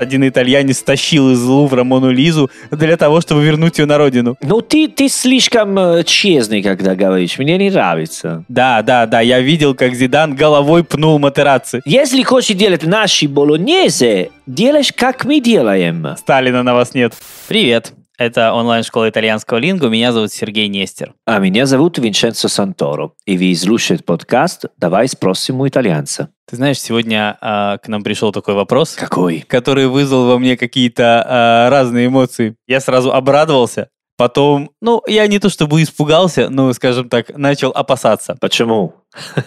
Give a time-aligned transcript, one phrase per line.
[0.00, 4.36] Один итальянец стащил из Лувра Мону Лизу для того, чтобы вернуть ее на родину.
[4.42, 7.38] Ну, ты, ты слишком э, честный, когда говоришь.
[7.38, 8.44] Мне не нравится.
[8.48, 11.80] Да, да, да, я видел, как Зидан головой пнул Матераци.
[11.84, 16.16] Если хочешь делать наши болонезе, делаешь, как мы делаем.
[16.18, 17.14] Сталина на вас нет.
[17.48, 17.92] Привет.
[18.16, 19.88] Это онлайн-школа итальянского лингу.
[19.88, 21.14] Меня зовут Сергей Нестер.
[21.26, 23.10] А меня зовут Винченцо Санторо.
[23.26, 26.28] И вы слушаете подкаст «Давай спросим у итальянца».
[26.48, 29.40] Ты знаешь, сегодня а, к нам пришел такой вопрос, Какой?
[29.40, 32.54] который вызвал во мне какие-то а, разные эмоции.
[32.68, 38.36] Я сразу обрадовался, потом, ну, я не то чтобы испугался, но, скажем так, начал опасаться.
[38.40, 38.94] Почему?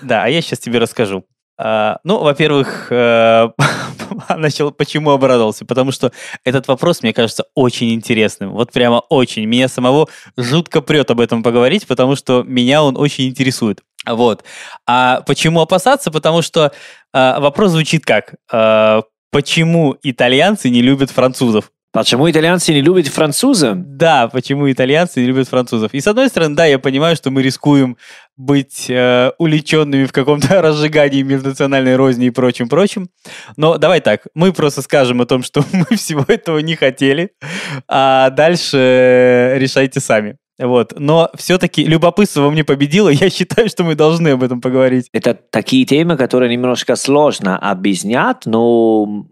[0.01, 1.23] Да, а я сейчас тебе расскажу.
[1.57, 3.49] А, ну, во-первых, э,
[4.37, 5.65] начал, почему обрадовался?
[5.65, 6.11] Потому что
[6.43, 8.51] этот вопрос, мне кажется, очень интересным.
[8.51, 9.45] Вот прямо очень.
[9.45, 10.07] Меня самого
[10.37, 13.81] жутко прет об этом поговорить, потому что меня он очень интересует.
[14.05, 14.43] Вот.
[14.85, 16.11] А почему опасаться?
[16.11, 16.71] Потому что
[17.13, 18.35] э, вопрос звучит как?
[18.51, 21.71] Э, почему итальянцы не любят французов?
[21.97, 23.73] Почему итальянцы не любят француза?
[23.75, 25.95] Да, почему итальянцы не любят французов.
[25.95, 27.97] И с одной стороны, да, я понимаю, что мы рискуем
[28.35, 33.09] быть э, уличенными в каком-то разжигании межнациональной розни и прочим-прочим.
[33.55, 37.31] Но давай так, мы просто скажем о том, что мы всего этого не хотели,
[37.87, 40.37] а дальше решайте сами.
[40.59, 40.93] Вот.
[40.99, 45.09] Но все-таки любопытство во мне победило, я считаю, что мы должны об этом поговорить.
[45.13, 49.25] Это такие темы, которые немножко сложно объяснять, но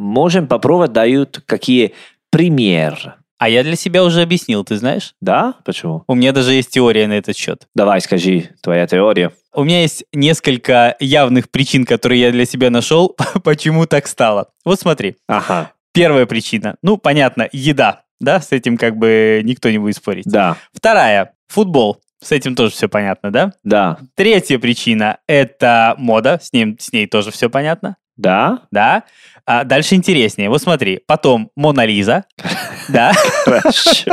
[0.00, 1.94] можем попробовать, дают какие
[2.30, 3.14] примеры.
[3.38, 5.14] А я для себя уже объяснил, ты знаешь?
[5.20, 5.54] Да?
[5.64, 6.04] Почему?
[6.06, 7.68] У меня даже есть теория на этот счет.
[7.74, 9.32] Давай, скажи, твоя теория.
[9.54, 14.48] У меня есть несколько явных причин, которые я для себя нашел, почему так стало.
[14.64, 15.16] Вот смотри.
[15.26, 16.76] Ага, Первая причина.
[16.82, 18.02] Ну, понятно, еда.
[18.20, 20.26] Да, с этим как бы никто не будет спорить.
[20.26, 21.32] да, Вторая.
[21.48, 22.00] Футбол.
[22.22, 23.54] С этим тоже все понятно, да?
[23.64, 26.38] да, Третья причина– это мода.
[26.42, 27.96] С, ним, с ней тоже все понятно.
[28.20, 29.04] Да, Да?
[29.46, 30.48] А дальше интереснее.
[30.48, 31.00] Вот смотри.
[31.06, 32.24] Потом Мона Лиза.
[32.88, 33.12] Да?
[33.44, 34.12] хорошо.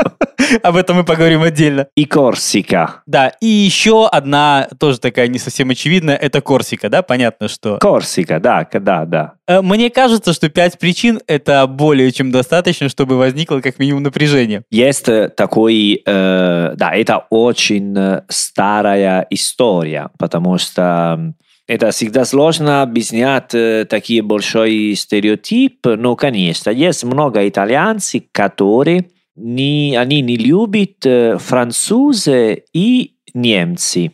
[0.61, 1.87] Об этом мы поговорим отдельно.
[1.95, 3.01] И Корсика.
[3.07, 7.01] Да, и еще одна, тоже такая не совсем очевидная, это Корсика, да?
[7.01, 7.77] Понятно, что...
[7.79, 9.33] Корсика, да, да, да.
[9.47, 14.63] Э, Мне кажется, что пять причин– это более чем достаточно, чтобы возникло как минимум напряжение.
[14.69, 21.33] Есть э, такой, э, да, это очень э, старая история, потому что
[21.67, 29.95] это всегда сложно объяснять э, такие большой стереотип, но, конечно, есть много итальянцев, которые не,
[29.97, 34.13] они не любят э, французы и немцы.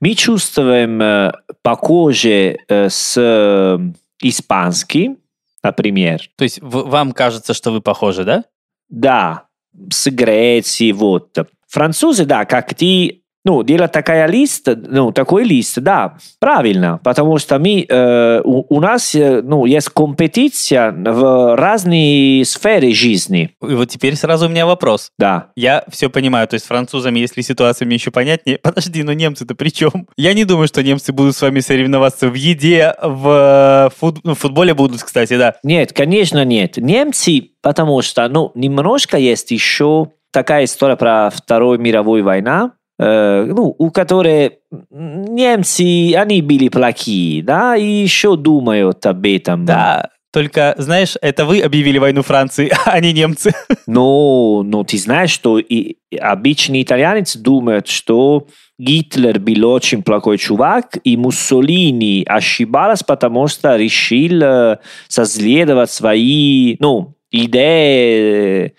[0.00, 1.32] Мы чувствуем э,
[1.62, 5.18] похоже с испанским,
[5.62, 6.22] например.
[6.36, 8.44] То есть вам кажется, что вы похожи, да?
[8.88, 9.44] Да,
[9.90, 11.36] с Грецией, вот.
[11.68, 17.58] Французы, да, как ты, ну, делать такая лист, ну, такой лист, да, правильно, потому что
[17.58, 23.88] мы, э, у, у нас, э, ну, есть компетиция в разные сферы жизни, И вот
[23.88, 25.12] теперь сразу у меня вопрос.
[25.18, 25.46] да.
[25.56, 29.70] Я все понимаю, то есть французами, если ситуация мне еще понятнее, подожди, но немцы-то при
[29.70, 30.06] чем?
[30.18, 34.38] Я не думаю, что немцы будут с вами соревноваться в еде, в фут- ну, в
[34.38, 35.54] футболе будут, кстати, да.
[35.62, 36.76] Нет, конечно, нет.
[36.76, 43.74] Немцы, потому что, ну, немножко есть еще такая история про Вторую мировую войну, э, ну,
[43.78, 44.58] у которой
[44.90, 49.64] немцы, они были плохие, да, и еще думают об этом.
[49.64, 53.52] Да, только, знаешь, это вы объявили войну Франции, а не немцы.
[53.86, 58.46] Но, но ты знаешь, что и обычный итальянец думает, что
[58.78, 64.78] Гитлер был очень плохой чувак, и Муссолини ошибался, потому что решил э,
[65.08, 68.74] соследовать свои, ну, идеи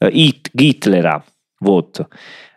[0.00, 1.24] э, Ит- Гитлера.
[1.60, 2.00] Вот.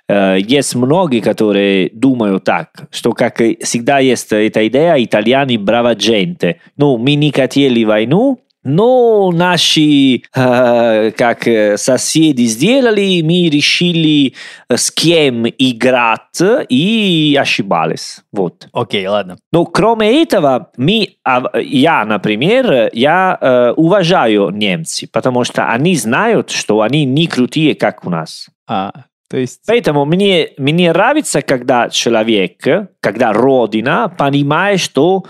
[0.10, 6.60] Э, Есть многие, которые думают так, что как всегда есть эта идея, итальяне браво gente.
[6.78, 14.34] Ну, мы не хотели войну, но наши, э, как э, соседи сделали, мы решили
[14.70, 18.22] э, с кем играть и ошибались.
[18.32, 18.68] Вот.
[18.72, 19.38] Окей, ладно.
[19.52, 26.50] Но кроме этого, мы, а, я, например, я э, уважаю немцев, потому что они знают,
[26.50, 28.48] что они не крутые, как у нас.
[28.66, 28.92] А,
[29.30, 29.62] то есть...
[29.68, 32.64] Поэтому мне, мне нравится, когда человек,
[33.00, 35.24] когда Родина понимает, что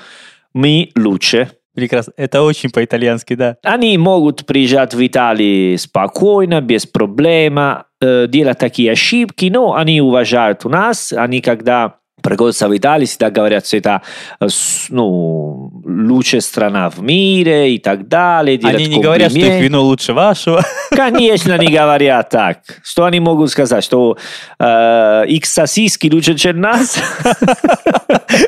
[0.54, 1.50] мы лучше.
[1.74, 2.14] Прекрасно.
[2.18, 3.58] Это очень по-итальянски, да.
[3.64, 7.58] Они могут приезжать в Италию спокойно, без проблем,
[8.00, 13.68] э, делать такие ошибки, но они уважают нас, они когда приходятся в Италию, всегда говорят,
[13.68, 14.02] что это
[14.40, 14.48] э,
[14.90, 18.60] ну, лучшая страна в мире и так далее.
[18.64, 20.64] Они не говорят, что их вино лучше вашего.
[20.90, 22.60] Конечно, не говорят так.
[22.84, 23.84] Что они могут сказать?
[23.84, 24.18] Что
[24.60, 26.98] э, их сосиски лучше, чем нас?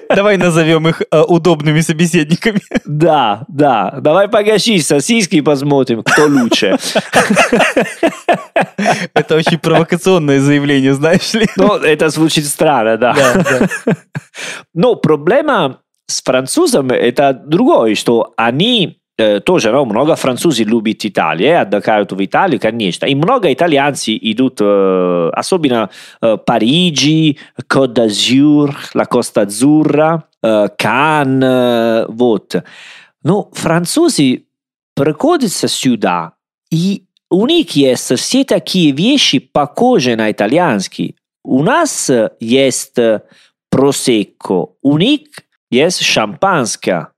[0.10, 2.62] Давай назовем их э, удобными собеседниками.
[2.86, 3.98] Да, да.
[4.02, 6.78] Давай погаши сосиски и посмотрим, кто лучше.
[9.14, 11.48] Это очень провокационное заявление, знаешь ли.
[11.58, 13.14] Ну, это звучит странно, да.
[13.14, 13.44] Да,
[13.86, 13.94] да.
[14.74, 21.62] Но проблема с французами это другое, что они тоже, ну, много французов любят Италию, э,
[21.62, 23.06] отдыхают в Италии, конечно.
[23.06, 25.90] И много итальянцев идут, э, особенно
[26.22, 27.38] э, Париджи,
[27.70, 32.56] Côte d'Azur, la Costa Azzurra, э, Кан, э, вот.
[33.24, 34.44] Но французы
[34.96, 36.34] приходят сюда,
[36.70, 41.16] и у них есть все такие вещи, похожие на итальянские.
[41.44, 42.98] У нас есть
[43.70, 45.22] просекко, у них
[45.72, 47.15] есть шампанское.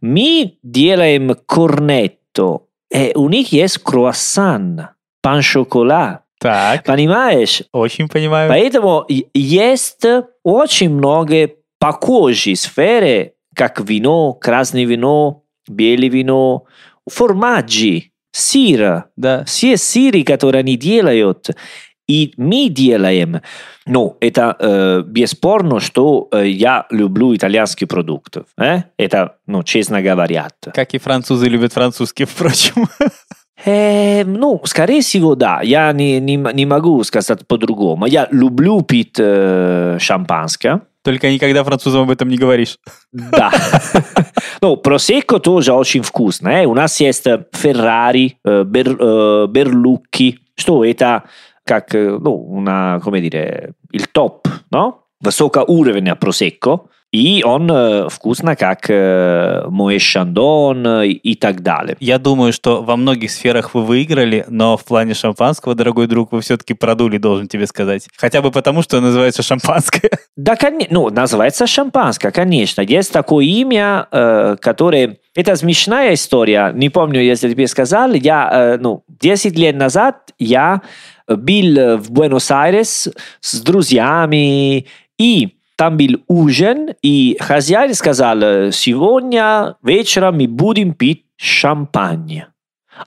[0.00, 2.60] Мы делаем корнетто,
[2.90, 4.88] и у них есть круассан,
[5.22, 6.22] пан-шоколад.
[6.38, 7.62] Так, Понимаешь?
[7.72, 8.48] очень понимаю.
[8.50, 10.04] Поэтому есть
[10.42, 16.64] очень много похожие сферы, как вино, красное вино, белое вино,
[17.10, 19.44] формаджи, сыр, Да.
[19.44, 21.50] все сыры, которые они делают,
[22.08, 23.40] и мы делаем.
[23.86, 28.44] Ну, это э, бесспорно, что э, я люблю итальянские продукты.
[28.58, 28.82] э?
[28.96, 30.48] Это, ну, честно говоря.
[30.74, 32.88] Как и французы любят французский, впрочем.
[33.64, 35.60] Э, ну, скорее всего, да.
[35.62, 38.06] Я не, не, не могу сказать по-другому.
[38.06, 40.82] Я люблю пить э, шампанское.
[41.02, 42.78] Только никогда французам об этом не говоришь.
[43.12, 43.50] Да.
[44.62, 46.48] Ну, просекко тоже очень вкусно.
[46.48, 46.66] э.
[46.66, 51.24] У нас есть э, Ferrari, э, Бер- э, что это
[51.66, 54.94] как, э, ну, una, come dire, il топ, no?
[55.20, 56.80] Высокоуровня просекко.
[57.12, 61.96] И он вкусно, как Моэ Шандон и так далее.
[62.00, 66.40] Я думаю, что во многих сферах вы выиграли, но в плане шампанского, дорогой друг, вы
[66.42, 68.08] все-таки продули, должен тебе сказать.
[68.18, 70.10] Хотя бы потому, что называется шампанское.
[70.36, 72.82] Да, коне- ну, называется шампанское, конечно.
[72.82, 75.16] Есть такое имя, э, которое...
[75.34, 76.72] Это смешная история.
[76.74, 78.12] Не помню, если тебе сказал.
[78.12, 80.82] Я, э, ну, 10 лет назад я
[81.28, 83.08] был в Буэнос-Айрес
[83.40, 84.86] с друзьями,
[85.18, 92.44] и там был ужин, и хозяин сказал, сегодня вечером мы будем пить шампань.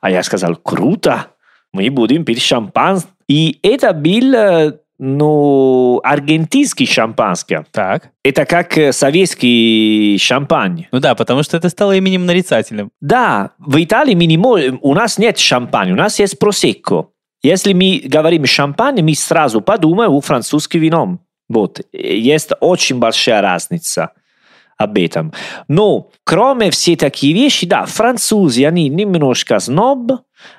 [0.02, 1.28] А я сказал, круто,
[1.74, 3.12] мы будем пить шампанское.
[3.28, 7.66] И это был, ну, аргентинский шампанское.
[7.72, 8.10] Так.
[8.24, 10.88] Это как советский шампань.
[10.92, 12.92] Ну да, потому что это стало именем нарицательным.
[13.02, 17.08] Да, в Италии мы не можем, у нас нет шампань, у нас есть просекко.
[17.42, 21.22] Если мы говорим шампань, мы сразу подумаем о французском вином.
[21.48, 24.12] Вот, есть очень большая разница
[24.78, 25.34] об этом.
[25.68, 30.12] Но кроме все такие вещи, да, французы, они немножко сноб,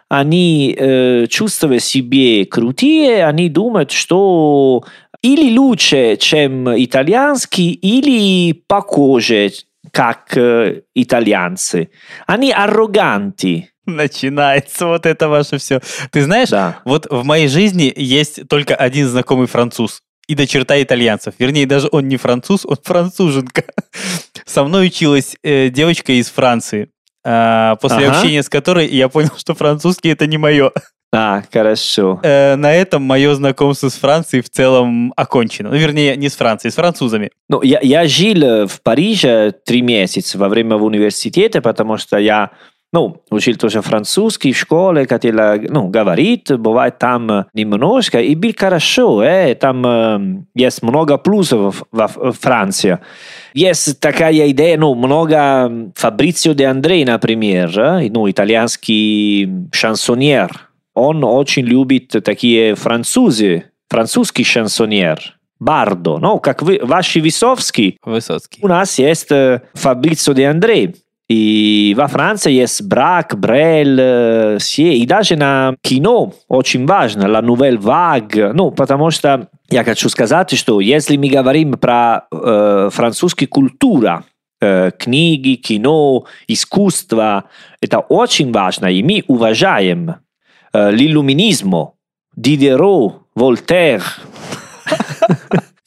[0.09, 4.85] они э, чувствуют себе крутые, они думают, что
[5.23, 9.53] или лучше, чем итальянский, или похоже,
[9.91, 11.91] как э, итальянцы.
[12.27, 13.71] Они арроганты.
[13.97, 15.81] Начинается вот это ваше все.
[16.11, 16.79] Ты знаешь, Да.
[16.85, 20.01] вот в моей жизни есть только один знакомый француз.
[20.29, 21.35] И до черта итальянцев.
[21.41, 23.65] Вернее, даже он не француз, он француженка.
[24.47, 26.91] Со мной училась э, девочка из Франции.
[27.25, 28.17] а, после Ага.
[28.19, 30.71] общения с которой я понял, что французский это не мое.
[31.13, 32.21] А, хорошо.
[32.23, 35.71] Э, на этом мое знакомство с Францией в целом окончено.
[35.71, 37.31] Ну, вернее, не с Францией, с французами.
[37.49, 42.51] Ну, я, я жил э, в Париже три месяца во время университета, потому что я
[42.93, 45.37] ну, учил тоже французский в школе, хотел
[45.69, 51.85] ну, говорить, бывает там э, немножко, и был хорошо, э, там э, есть много плюсов
[51.93, 52.99] во в Франции.
[53.55, 61.23] Есть такая идея, ну, много м, Фабрицио де Андрей, например, э, ну, итальянский шансоньер, он
[61.23, 68.61] очень любит такие французы, французский шансоньер, Бардо, ну, как вы, ваши Висовский, Высоцкий.
[68.63, 70.97] у нас есть э, Фабрицио де Андрей.
[71.31, 74.95] И во Франции есть Брак, Брель, э, все.
[74.95, 78.53] И даже на кино очень важно, la nouvelle vague.
[78.53, 84.25] Ну, потому что я хочу сказать, что если мы говорим про э, французскую культуру,
[84.61, 87.45] э, книги, кино, искусство,
[87.81, 88.87] это очень важно.
[88.87, 90.17] И мы уважаем
[90.73, 91.93] э, l'illuminismo,
[92.35, 94.03] Дидеро, Вольтер.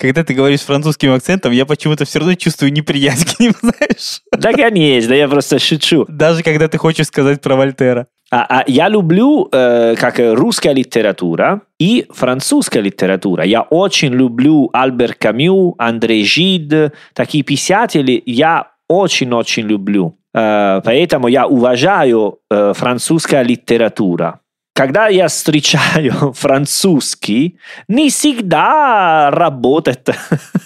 [0.03, 4.19] Когда ты говоришь с французским акцентом, я почему-то все равно чувствую неприязнь к ним, знаешь?
[4.38, 6.03] Да, конечно, я просто шучу.
[6.10, 8.07] Даже когда ты хочешь сказать про Вольтера.
[8.29, 13.45] А, а я люблю э, как русская литература и французская литература.
[13.45, 20.17] Я очень люблю Альбер Камю, Андрей Жид, такие писатели я очень-очень люблю.
[20.33, 24.41] Э, поэтому я уважаю э, французская литература.
[24.74, 30.10] Когда я встречаю французский, не всегда работает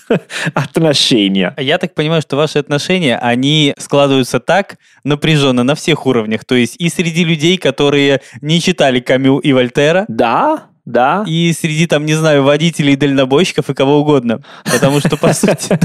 [0.54, 1.54] отношения.
[1.58, 6.46] Я так понимаю, что ваши отношения, они складываются так напряженно на всех уровнях.
[6.46, 11.24] То есть и среди людей, которые не читали Камю и Вольтера, Да, да.
[11.28, 14.42] и среди, там, не знаю, водителей, дальнобойщиков и кого угодно.
[14.64, 15.78] Потому что, по сути,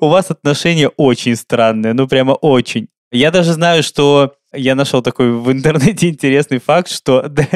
[0.00, 2.88] у вас отношения очень странные, ну прямо очень.
[3.12, 7.46] Я даже знаю, что я нашел такой в интернете интересный факт, что да,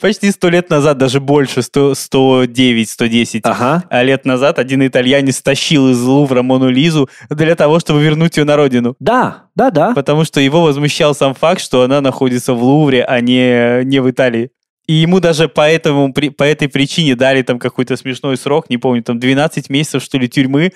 [0.00, 3.84] почти сто лет назад, даже больше, 100, 109, 110 Ага.
[3.88, 8.44] а лет назад один итальянец тащил из Лувра Мону Лизу для того, чтобы вернуть ее
[8.44, 8.96] на родину.
[9.00, 9.92] Да, да, да.
[9.94, 14.10] Потому что его возмущал сам факт, что она находится в Лувре, а не, не в
[14.10, 14.50] Италии.
[14.88, 19.02] И ему даже по, этому, по этой причине дали там какой-то смешной срок, не помню,
[19.02, 20.72] там 12 месяцев, что ли, тюрьмы,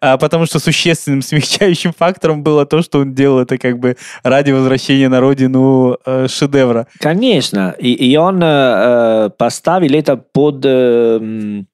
[0.00, 4.50] а, потому что существенным смягчающим фактором было то, что он делал это как бы ради
[4.50, 6.88] возвращения на родину э, шедевра.
[6.98, 7.74] Конечно.
[7.78, 11.68] И, и он э, поставил это под э, м,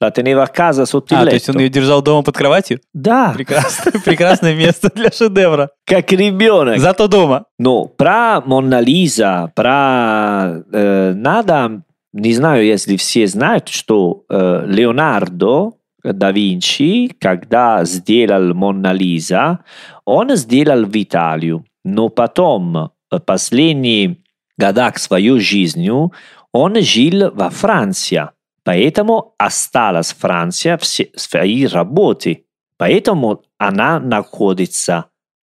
[0.00, 0.04] letto.
[0.04, 2.80] La teneva a casa il А, то есть он ее держал дома под кроватью?
[2.94, 5.70] Да, Прекрасно, прекрасное место для шедевра.
[5.84, 6.78] как ребенок.
[6.78, 7.44] Зато дома.
[7.58, 15.72] Но про Мона Лиза, про э, надо, не знаю, если все знают, что э, Леонардо
[16.02, 19.58] да Винчи, когда сделал Мона Лиза,
[20.06, 24.16] он сделал в Италию, но потом э, последние
[24.56, 26.12] года своей жизнью
[26.52, 28.28] он жил во Франции,
[28.64, 32.44] поэтому осталась Франция в своей работе,
[32.76, 35.06] поэтому она находится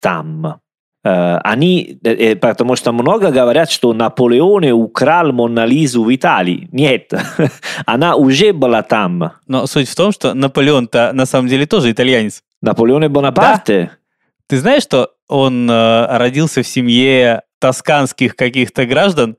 [0.00, 0.60] там.
[1.04, 6.68] Э, они, э, э, потому что много говорят, что Наполеон украл Мона Лизу в Италии.
[6.72, 7.12] Нет,
[7.86, 9.32] она уже была там.
[9.46, 12.42] Но суть в том, что Наполеон-то на самом деле тоже итальянец.
[12.62, 13.90] Наполеон Бонапарте.
[14.46, 19.36] Ты знаешь, что он э, родился в семье тосканских каких-то граждан,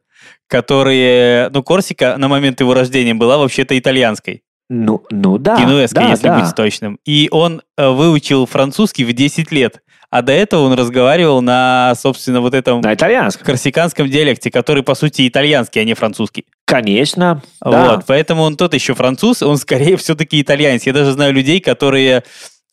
[0.48, 1.50] которые...
[1.50, 4.44] Ну, Корсика на момент его рождения была вообще-то итальянской.
[4.70, 5.58] Ну, ну да.
[5.60, 6.40] генуэзской, да, если да.
[6.40, 7.00] быть точным.
[7.06, 9.82] И он э, выучил французский в 10 лет.
[10.10, 13.46] А до этого он разговаривал на, собственно, вот этом На итальянском.
[13.46, 16.46] корсиканском диалекте, который, по сути, итальянский, а не французский.
[16.66, 17.42] Конечно.
[17.62, 17.96] да.
[17.96, 20.84] Вот, поэтому он тот еще француз, он скорее все-таки итальянец.
[20.84, 22.24] Я даже знаю людей, которые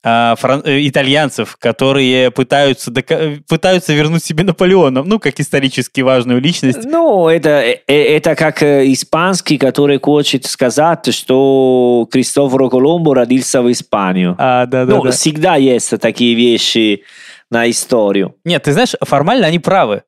[0.04, 6.84] фран- э, итальянцев, которые пытаются, дока- пытаются вернуть себе Наполеона, ну, как исторически важную личность.
[6.84, 13.62] Ну, это, э, э, это как э, испанский, который хочет сказать, что Кристофоро Коломбо родился
[13.62, 14.34] в Испанию.
[14.38, 15.10] А, да, да, ну, да.
[15.10, 17.02] всегда есть такие вещи
[17.50, 18.34] на историю.
[18.44, 20.02] Нет, ты знаешь, формально они правы.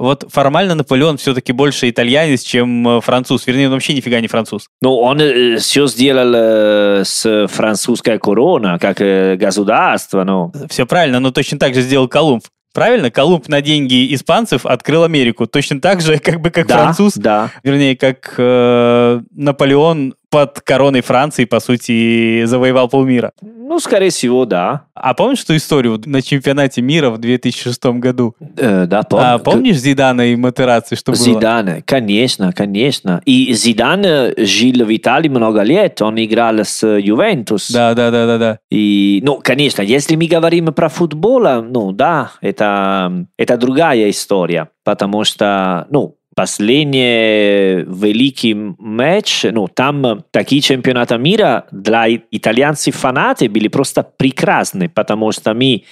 [0.00, 3.46] Вот формально Наполеон все-таки больше итальянец, чем э, француз.
[3.46, 4.66] Вернее, он вообще нифига не француз.
[4.80, 5.18] Ну, он
[5.58, 10.52] все сделал э, с французской корона, как э, государство, ну.
[10.70, 12.42] Все правильно, но точно так же сделал Колумб.
[12.72, 13.10] Правильно?
[13.10, 15.46] Колумб на деньги испанцев открыл Америку.
[15.46, 17.50] Точно так же, как бы как да, француз, Да.
[17.62, 23.32] вернее, как э, Наполеон под короной Франции, по сути, завоевал полмира.
[23.42, 24.84] Ну, скорее всего, да.
[24.94, 28.34] А помнишь ту историю на чемпионате мира в 2006 году?
[28.56, 31.20] Э, да, пом- А, помнишь Зидана и Матераци, что было?
[31.20, 33.20] Зидан, конечно, конечно.
[33.24, 37.70] И Зидан э, жил в Италии много лет, он играл с Ювентус.
[37.70, 38.58] Да, да, да, да, да.
[38.70, 45.24] И, ну, конечно, если мы говорим про футбол, ну, да, это, это другая история, потому
[45.24, 54.02] что, ну, последний великий матч, ну, там такие чемпионаты мира для итальянцев фанаты были просто
[54.02, 55.84] прекрасны, потому что мы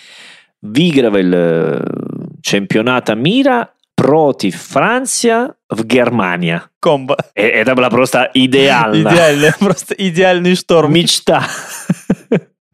[0.63, 1.87] выигрывали э,
[2.43, 6.63] чемпионат мира против Франции в Германии.
[6.81, 7.19] Комбо.
[7.35, 9.11] Э, Это было просто идеально.
[9.11, 10.95] Идеально, просто идеальный шторм.
[10.95, 11.47] Мечта.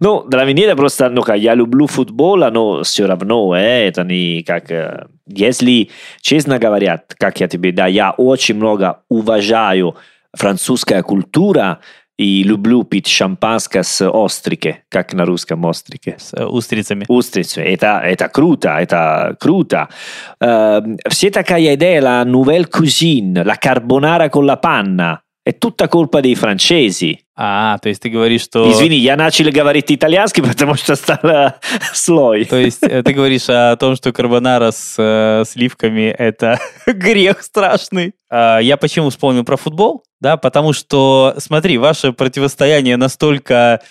[0.00, 4.02] Ну, для меня это просто, ну, как, я люблю футбол, но все равно, э, это
[4.02, 4.70] не как...
[4.70, 9.96] э, Если, честно говоря, как я тебе, да, я очень много уважаю
[10.36, 11.78] французская культура
[12.16, 16.16] и люблю пить шампанское с острики, как на русском острики.
[16.18, 17.04] С э, устрицами.
[17.08, 17.62] Устрицы.
[17.62, 19.88] Это, это круто, это круто.
[20.40, 26.20] Ehm, все такая идея, la nouvelle cuisine, la carbonara con la panna, è tutta colpa
[26.20, 27.18] dei francesi.
[27.36, 28.70] А, то есть ты говоришь, что...
[28.70, 31.56] Извини, я начал говорить итальянский, потому что стало
[31.92, 32.44] слой.
[32.44, 38.14] То есть э, ты говоришь о том, что карбонара с э, сливками– это грех страшный.
[38.30, 40.04] А, Я почему вспомнил про футбол?
[40.20, 43.82] Да, потому что, смотри, ваше противостояние настолько,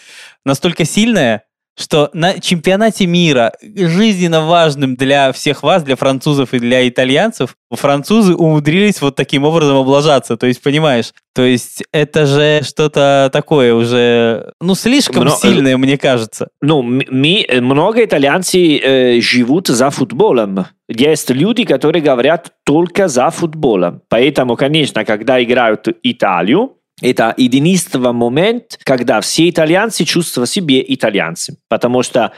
[0.45, 1.43] настолько сильное,
[1.79, 8.35] что на чемпионате мира, жизненно важным для всех вас, для французов и для итальянцев, французы
[8.35, 10.37] умудрились вот таким образом облажаться.
[10.37, 15.97] То есть, понимаешь, то есть это же что-то такое уже, ну, слишком Мно- сильное, мне
[15.97, 16.49] кажется.
[16.61, 20.65] Ну, ми, много итальянцев э, живут за футболом.
[20.87, 24.01] Есть люди, которые говорят только за футболом.
[24.09, 31.57] Поэтому, конечно, когда играют Италию, это единственный момент, когда все итальянцы чувствуют себя итальянцами.
[31.67, 32.31] Потому что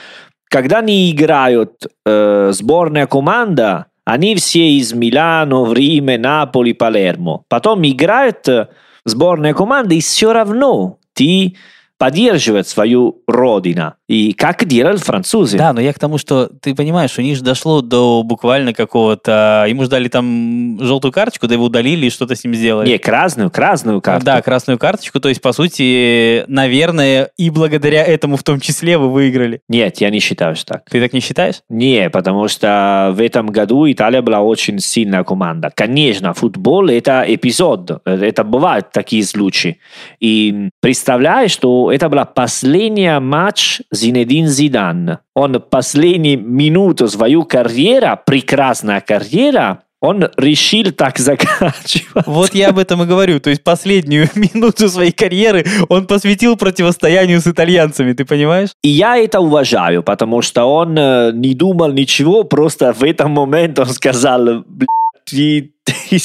[0.49, 7.43] когда они играют э, сборная команда, они все из Милано, Риме, Наполи, Палермо.
[7.47, 8.67] Потом играют э,
[9.05, 11.55] сборная команда, и все равно ты
[11.97, 13.93] поддерживает свою родину.
[14.07, 15.57] И как делали французы.
[15.57, 19.65] Да, но я к тому, что ты понимаешь, у них же дошло до буквально какого-то...
[19.67, 22.87] Ему ждали там желтую карточку, да его удалили и что-то с ним сделали.
[22.87, 24.25] Не, красную, красную карту.
[24.25, 25.19] Да, красную карточку.
[25.19, 29.61] То есть, по сути, наверное, и благодаря этому в том числе вы выиграли.
[29.67, 30.89] Нет, я не считаю, что так.
[30.89, 31.61] Ты так не считаешь?
[31.69, 35.71] Не, потому что в этом году Италия была очень сильная команда.
[35.75, 39.79] Конечно, футбол это эпизод, это бывают такие случаи.
[40.19, 45.19] И представляешь, что это была последняя матч Зинедин Зидан.
[45.33, 52.27] Он последнюю минуту свою карьеру, прекрасная карьера, он решил так заканчивать.
[52.27, 53.39] Вот я об этом и говорю.
[53.39, 58.69] То есть последнюю минуту своей карьеры он посвятил противостоянию с итальянцами, ты понимаешь?
[58.83, 63.79] И я это уважаю, потому что он э, не думал ничего, просто в этом момент
[63.79, 64.89] он сказал, «Блядь,
[65.25, 66.19] ты, ты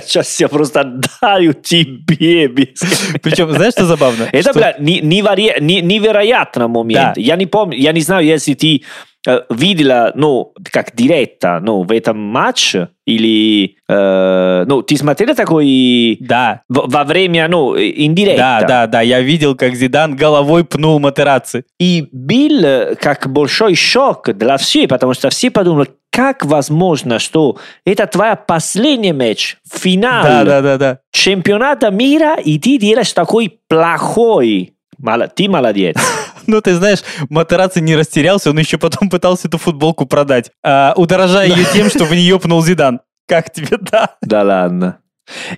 [0.00, 2.48] сейчас я просто отдаю тебе.
[3.22, 4.28] Причем, знаешь, что забавно?
[4.32, 7.14] Это, Что- бля, не- неверо- не- невероятный момент.
[7.14, 7.20] Да.
[7.20, 8.82] Я не помню, я не знаю, если ты
[9.50, 16.62] видела, ну, как директа, ну, в этом матче, или, э, ну, ты смотрела такой Да,
[16.68, 18.58] в- во время, ну, индиректа?
[18.60, 19.00] да, да, да.
[19.00, 21.64] Я видел, как Зидан головой пнул Матераци.
[21.78, 27.58] И был э, как большой шок для всех, потому что все подумали, как возможно, что
[27.84, 30.98] это твоя последний матч, финал Да, да, да, да.
[31.12, 34.72] чемпионата мира, и ты делаешь такой плохой.
[34.98, 35.96] Мало- ты молодец.
[36.48, 41.48] Ну, ты знаешь, Матераци не растерялся, он еще потом пытался эту футболку продать, а, удорожая
[41.48, 43.00] ее тем, что в нее пнул Зидан.
[43.26, 44.10] Как тебе, да?
[44.22, 44.98] Да ладно.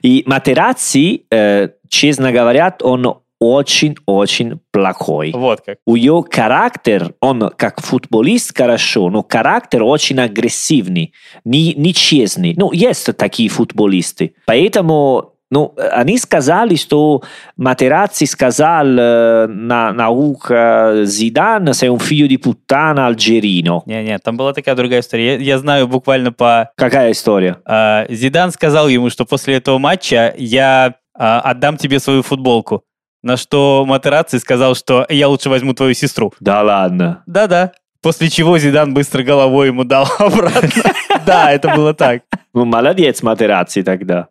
[0.01, 5.33] И Матераци, э, честно говоря, он очень-очень плохой.
[5.35, 5.79] Вот как.
[5.87, 11.13] У ее характер, он как футболист хорошо, но характер очень агрессивный,
[11.45, 12.55] не, нечестный.
[12.57, 14.35] Ну, есть такие футболисты.
[14.47, 17.23] Поэтому ну, они сказали, что
[17.57, 23.83] Матераци сказал э, на, на ухо Зидан, sei un figlio di puttana algerino.
[23.87, 25.37] Не-не, там была такая другая история.
[25.37, 26.71] Я, я знаю буквально по...
[26.77, 27.57] Какая история?
[27.65, 32.83] а, Зидан сказал ему, что после этого матча я а, отдам тебе свою футболку.
[33.23, 36.33] На что Матераци сказал, что я лучше возьму твою сестру.
[36.41, 37.23] Да ладно.
[37.27, 37.73] Да-да.
[38.01, 40.83] После чего Зидан быстро головой ему дал обратно.
[41.27, 42.23] Да, это было так.
[42.55, 44.29] Ну, молодец, Матераци тогда.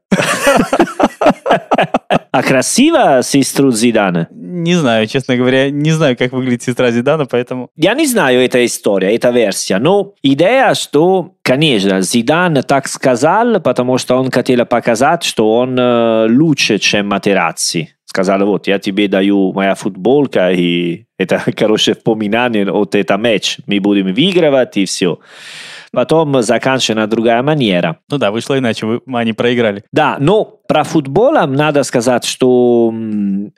[2.32, 4.28] А красиво сестру Зидана?
[4.32, 7.70] Не знаю, честно говоря, не знаю, как выглядит сестра Зидана, поэтому...
[7.76, 13.98] Я не знаю эта история, эта версия, но идея, что, конечно, Зидан так сказал, потому
[13.98, 17.90] что он хотел показать, что он э, лучше, чем Матераци.
[18.06, 23.62] Сказал, вот, я тебе даю моя футболка, и это хорошее вспоминание от этого матча.
[23.68, 25.20] Мы будем выигрывать, и все.
[25.98, 27.98] Потом заканчивается на другая манера.
[28.08, 29.84] Ну да, вышло иначе, вы, они проиграли.
[29.92, 32.94] Да, но про футболом надо сказать, что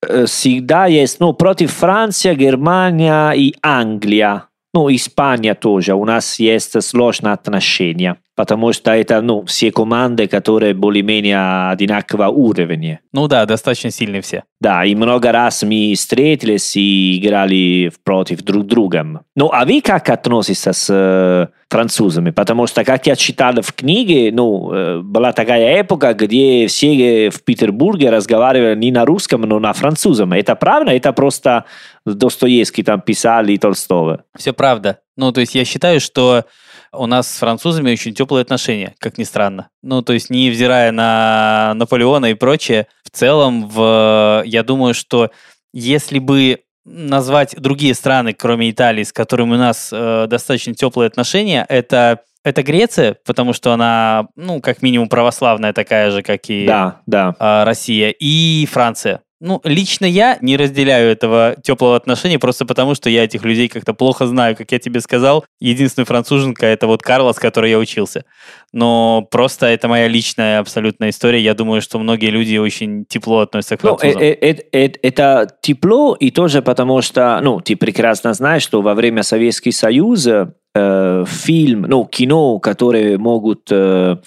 [0.08, 6.82] э, всегда есть, ну, против Франции, Германия и Англия, ну, Испания тоже, у нас есть
[6.82, 13.02] сложные отношения, потому что это, ну, все команды, которые более-менее одинакового уровня.
[13.12, 14.44] Ну да, достаточно сильные все.
[14.62, 19.06] Да, и много раз мы встретились и играли против друг друга.
[19.36, 22.32] Ну, а вы как относитесь с э, французами?
[22.32, 27.44] Потому что, как я читал в книге, ну, э, была такая эпока, где все в
[27.44, 30.32] Петербурге разговаривали не на русском, но на французском.
[30.32, 30.94] Это правда?
[30.94, 31.66] Это просто
[32.06, 34.24] Достоевский там писали и Толстого?
[34.38, 35.00] Все правда.
[35.18, 36.46] Ну, то есть я считаю, что
[36.92, 39.70] у нас с французами очень теплые отношения, как ни странно.
[39.84, 45.32] Ну, то есть, невзирая на Наполеона и прочее, в целом, в, я думаю, что
[45.74, 51.66] если бы назвать другие страны, кроме Италии, с которыми у нас э, достаточно теплые отношения,
[51.70, 57.02] это, это Греция, потому что она, ну, как минимум, православная такая же, как и Да,
[57.06, 57.36] да.
[57.40, 59.22] а, Россия, и Франция.
[59.42, 63.94] Ну, лично я не разделяю этого теплого отношения, просто потому, что я этих людей как-то
[63.94, 64.56] плохо знаю.
[64.56, 68.26] Как я тебе сказал, единственная француженка— это вот Карла, с которой я учился.
[68.74, 71.40] Но просто это моя личная абсолютная история.
[71.40, 74.20] Я думаю, что многие люди очень тепло относятся к французам.
[74.20, 78.82] Ну, э, э, э, это тепло и тоже потому, что, ну, ты прекрасно знаешь, что
[78.82, 84.18] во время Советского Союза э, фильм, ну, кино, которые могут э,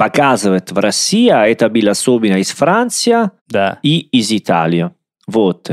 [0.00, 3.78] показывать в России, а это было особенно из Франции да.
[3.82, 4.90] и из Италии.
[5.26, 5.70] Вот.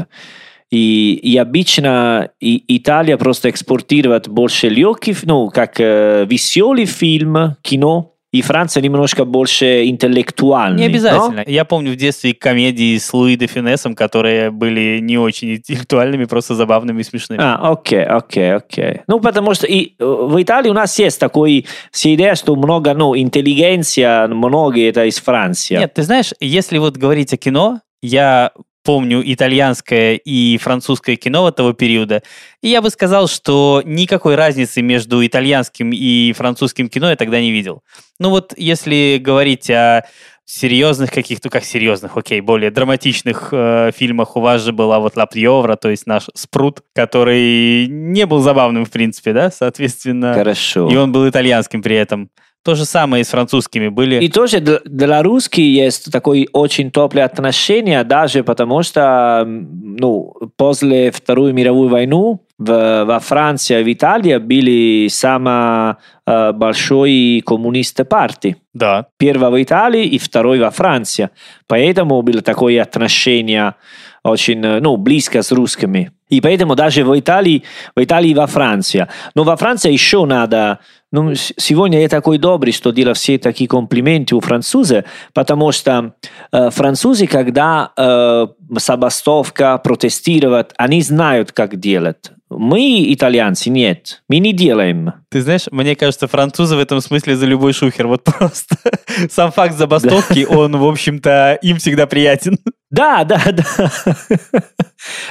[0.69, 8.16] И, и обычно и Италия просто экспортирует больше легких, ну, как э, веселый фильм, кино,
[8.37, 10.79] и Франция немножко больше интеллектуальный.
[10.79, 11.43] Не обязательно.
[11.45, 11.51] Но?
[11.51, 16.55] Я помню в детстве комедии с Луи де Финесом, которые были не очень интеллектуальными, просто
[16.55, 17.41] забавными и смешными.
[17.43, 19.01] А, окей, окей, окей.
[19.07, 23.17] Ну, потому что и э, в Италии у нас есть такой идея, что много, ну,
[23.17, 25.77] интеллигенция, многие это из Франции.
[25.77, 28.51] Нет, ты знаешь, если вот говорить о кино, я
[28.87, 32.23] помню итальянское и французское кино того периода,
[32.61, 37.51] и я бы сказал, что никакой разницы между итальянским и французским кино я тогда не
[37.51, 37.83] видел.
[38.17, 40.05] Ну вот если говорить о
[40.45, 45.25] серьезных каких-то, как серьезных, окей, более драматичных э, фильмах у вас же была вот Ла
[45.25, 50.33] Пьевра, то есть наш Спрут, который не был забавным, в принципе, да, соответственно.
[50.33, 50.87] Хорошо.
[50.89, 52.29] И он был итальянским при этом.
[52.67, 54.21] То же самое и с французскими были.
[54.21, 61.53] И тоже для русских есть такое очень теплое отношение, даже потому что ну, после Второй
[61.53, 68.57] мировой войны в, во Франции и в Италии были самые э, большой коммунисты партии.
[68.73, 69.07] Да.
[69.17, 71.29] Первый в Италии и второй во Франции.
[71.67, 73.75] Поэтому было такое отношение
[74.23, 76.11] очень ну, близко с русскими.
[76.29, 77.63] И поэтому даже в Италии,
[77.95, 79.07] в Италии и во Франции.
[79.33, 80.79] Но во Франции еще надо
[81.11, 86.15] ну, сегодня я такой добрый, что делаю все такие комплименты у француза, потому что
[86.51, 92.31] э, французы, когда э, забастовка, протестируют, они знают, как делать.
[92.49, 94.23] Мы, итальянцы, нет.
[94.29, 95.13] Мы не делаем.
[95.29, 98.07] Ты знаешь, мне кажется, французы в этом смысле за любой шухер.
[98.07, 98.77] Вот просто
[99.29, 102.57] сам факт забастовки, он, в общем-то, им всегда приятен.
[102.89, 103.91] Да, да, да.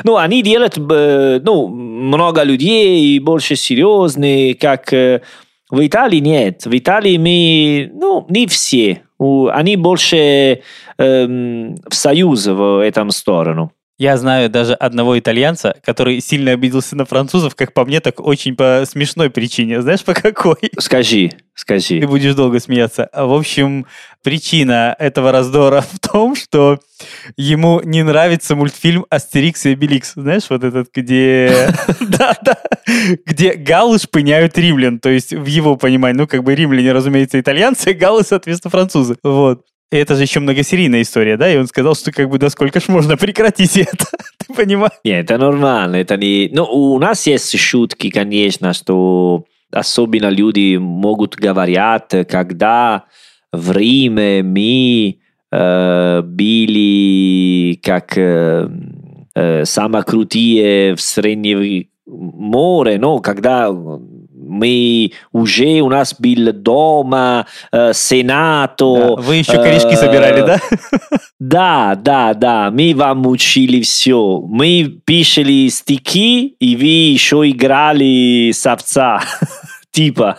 [0.05, 5.23] Ну, они делают, э, ну, много людей, больше серьезные, как э,
[5.71, 6.67] в Италии нет.
[6.67, 9.03] В Италии мы, ну, не все.
[9.19, 10.61] Они больше
[10.99, 13.73] эм, в союз в этом сторону.
[13.99, 18.55] Я знаю даже одного итальянца, который сильно обиделся на французов, как по мне, так очень
[18.55, 19.81] по смешной причине.
[19.81, 20.57] Знаешь, по какой?
[20.79, 22.01] Скажи, скажи.
[22.01, 23.09] Ты будешь долго смеяться.
[23.15, 23.87] В общем,
[24.23, 26.79] причина этого раздора в том, что
[27.39, 30.13] ему не нравится мультфильм «Астерикс и Обеликс».
[30.15, 31.71] Знаешь, вот этот, где...
[32.01, 32.59] Да-да.
[33.25, 34.99] Где галлы шпыняют римлян.
[34.99, 39.17] То есть, в его понимании, ну, как бы римляне, разумеется, итальянцы, галлы, соответственно, французы.
[39.23, 39.63] Вот.
[39.91, 41.53] Это же еще многосерийная история, да?
[41.53, 44.07] И он сказал, что как бы да сколько ж можно прекратить это?
[44.39, 44.93] Ты понимаешь?
[45.05, 45.97] Нет, это нормально.
[45.97, 46.51] Это не...
[46.53, 53.05] Ну, у нас есть шутки, конечно, что особенно люди могут говорить, когда
[53.53, 55.19] в Риме мы
[55.53, 58.69] э, были как э,
[59.35, 63.71] э, самые крутые в Среднем море, ну, когда
[64.47, 69.17] мы уже у нас был дома, э, сенато.
[69.17, 70.61] Да, вы еще корешки э, собирали, да?
[71.39, 72.71] Да, да, да.
[72.71, 74.41] Мы вам учили все.
[74.41, 79.21] Мы пишели стихи, и вы еще играли с овца.
[79.97, 80.39] типа.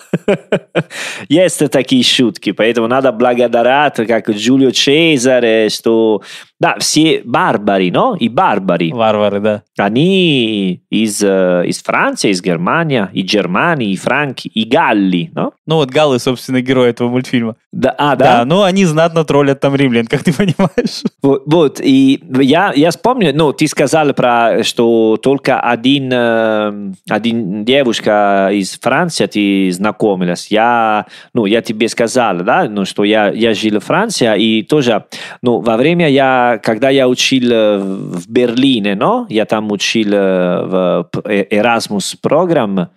[1.30, 6.22] Есть такие шутки, поэтому надо благодарить, как Джулио Цезаре, что
[6.60, 8.92] да, все барбари, но и барбари.
[8.92, 9.64] Варвары, да.
[9.78, 15.54] Они из, из Франции, из Германии, и Германии, и Франки, и Галли, но?
[15.68, 17.56] Ну вот галлы, собственно, герои этого мультфильма.
[17.72, 18.38] Да, а, да?
[18.38, 21.04] Да, ну они знатно троллят там римлян, как ты понимаешь.
[21.22, 28.50] Вот, вот и я, я вспомню, ну, ты сказал про, что только один, один девушка
[28.54, 30.48] из Франции ты знакомилась.
[30.50, 35.04] Я, ну, я тебе сказал, да, ну, что я, я жил в Франции, и тоже,
[35.42, 42.16] ну, во время я когда я учил в Берлине, но я там учил в Erasmus
[42.22, 42.90] программ,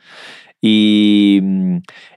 [0.62, 1.42] и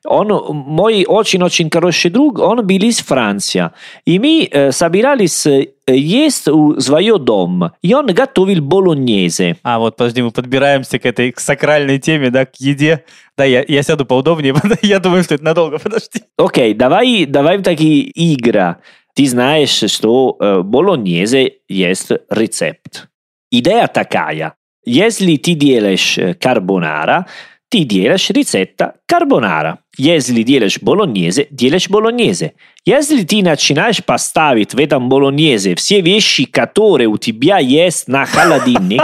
[0.06, 3.72] он, мой очень-очень хороший друг, он был из Франции.
[4.06, 5.48] И мы э, собирались
[5.88, 7.74] есть у своего дома.
[7.82, 9.58] И он готовил болоньезе.
[9.64, 13.04] А, вот, подожди, мы подбираемся к этой к сакральной теме, да, к еде.
[13.38, 16.22] Да, я, я сяду поудобнее, я думаю, что это надолго, подожди.
[16.38, 18.78] Окей, okay, давай, давай такие игры.
[19.16, 23.08] Ты знаешь, что э, болоньезе есть рецепт.
[23.52, 24.56] Идея такая.
[24.86, 27.28] Если ты делаешь карбонара,
[27.70, 29.80] ты делаешь рецепта карбонара.
[29.98, 32.54] Если делаешь болоньезе, делаешь болоньезе.
[32.86, 39.02] Если ты начинаешь поставить в этом болоньезе все вещи, которые у тебя есть на холодильник,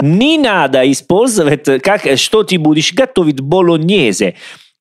[0.00, 4.36] не надо использовать, как, что ты будешь готовить болоньезе,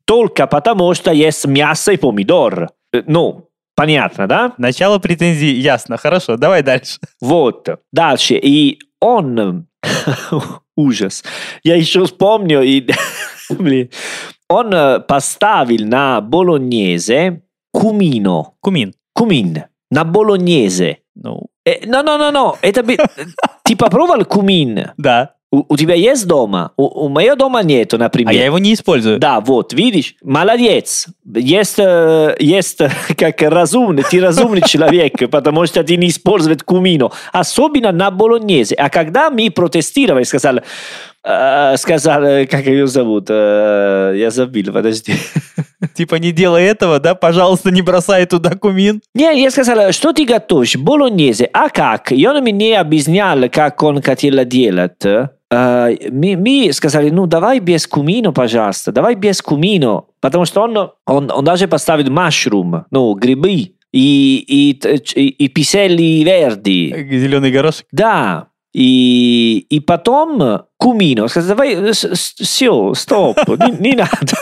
[0.05, 2.69] только потому что есть мясо и помидор.
[2.91, 3.48] Э, Ну,
[3.79, 4.53] понятно, да?
[4.57, 5.95] Начало претензий ясно.
[5.95, 6.99] Хорошо, давай дальше.
[7.21, 7.69] Вот.
[7.93, 8.35] Дальше.
[8.35, 9.67] И он...
[10.75, 11.23] Ужас.
[11.63, 12.61] Я еще вспомню.
[12.61, 12.85] И...
[13.49, 13.89] Блин.
[14.49, 18.51] Он э, поставил на болоньезе кумино.
[18.59, 18.93] Кумин.
[19.13, 19.63] Кумин.
[19.89, 20.97] На болоньезе.
[21.15, 22.57] Ну, No, no, no, no.
[22.61, 22.83] Это...
[23.63, 24.91] Ты попробовал кумин?
[24.97, 25.35] да.
[25.51, 26.71] У, у тебя есть дома?
[26.77, 28.29] У, у моего дома нету, например.
[28.29, 29.17] А я его не использую.
[29.17, 31.07] Да, вот, видишь, молодец.
[31.25, 37.09] Есть, э, есть э, как разумный, ты разумный человек, потому что ты не используешь кумино,
[37.31, 38.75] особенно на болоньезе.
[38.75, 40.63] А когда мы протестировали, сказали,
[41.23, 45.13] э, сказали, как ее зовут, Э, я забыл, подожди.
[45.95, 47.15] Типа не делай этого, да?
[47.15, 49.01] Пожалуйста, не бросай туда кумин.
[49.13, 50.75] Не, я сказал, что ты готовишь?
[50.75, 51.49] Болоньезе.
[51.53, 52.11] А как?
[52.11, 55.05] И он мне объяснял, как он хотел делать.
[55.05, 60.91] Э, мы, мы сказали, ну давай без кумино, пожалуйста, давай без кумино, потому что он,
[61.05, 66.93] он, он даже поставил машрум, ну, грибы и, и, и, и писели верди.
[67.09, 67.87] Зеленый горошек.
[67.91, 71.27] Да, и, и потом кумино.
[71.27, 74.33] Сказал, давай, все, стоп, не, не надо.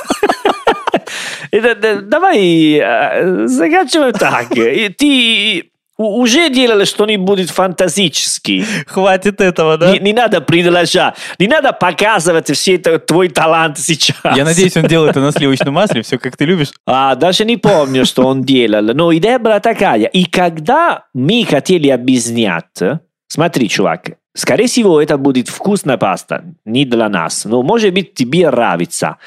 [2.04, 4.50] Давай заканчиваем так.
[4.50, 8.64] Ты уже делал что-нибудь фантастический.
[8.86, 9.94] Хватит этого, да?
[9.94, 11.16] Не, не надо продолжать.
[11.40, 14.16] Не надо показывать все это, твой талант сейчас.
[14.36, 16.70] Я надеюсь, он делает это на сливочном масле, все как ты любишь.
[16.86, 18.84] А, даже не помню, что он делал.
[18.94, 20.06] Но идея была такая.
[20.06, 22.80] И когда мы хотели объяснять,
[23.28, 27.46] смотри, чувак, скорее всего, это будет вкусная паста, не для нас.
[27.46, 29.18] Но, может быть, тебе нравится.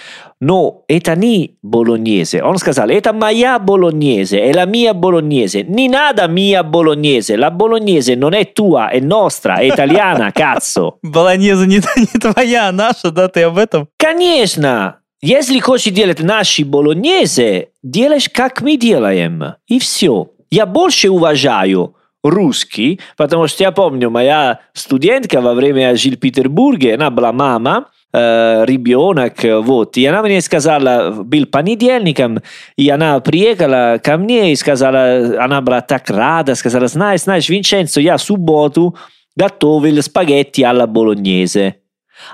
[0.40, 2.42] Но это не болоньезе.
[2.42, 5.64] Он сказал, это моя болоньезе, la mia bolognese.
[5.64, 7.36] Не надо mia bolognese.
[7.36, 10.98] La bolognese non è tua, è nostra, è italiana, cazzo.
[11.02, 13.28] Болонеза не, не твоя, а наша, да?
[13.28, 13.88] Ты об этом?
[13.98, 19.56] Конечно, если хочешь делать наши болоньезе, делаешь, как мы делаем.
[19.66, 20.30] И все.
[20.50, 26.94] Я больше уважаю русский, потому что я помню, моя студентка во время жил в Петербурге,
[26.94, 32.40] она была мама, э, ребенок, вот, и она мне сказала, был понедельником,
[32.76, 38.00] и она приехала ко мне и сказала, она была так рада, сказала, знаешь, знаешь, Винченцо,
[38.00, 38.96] я в субботу
[39.36, 41.74] готовил спагетти alla bolognese.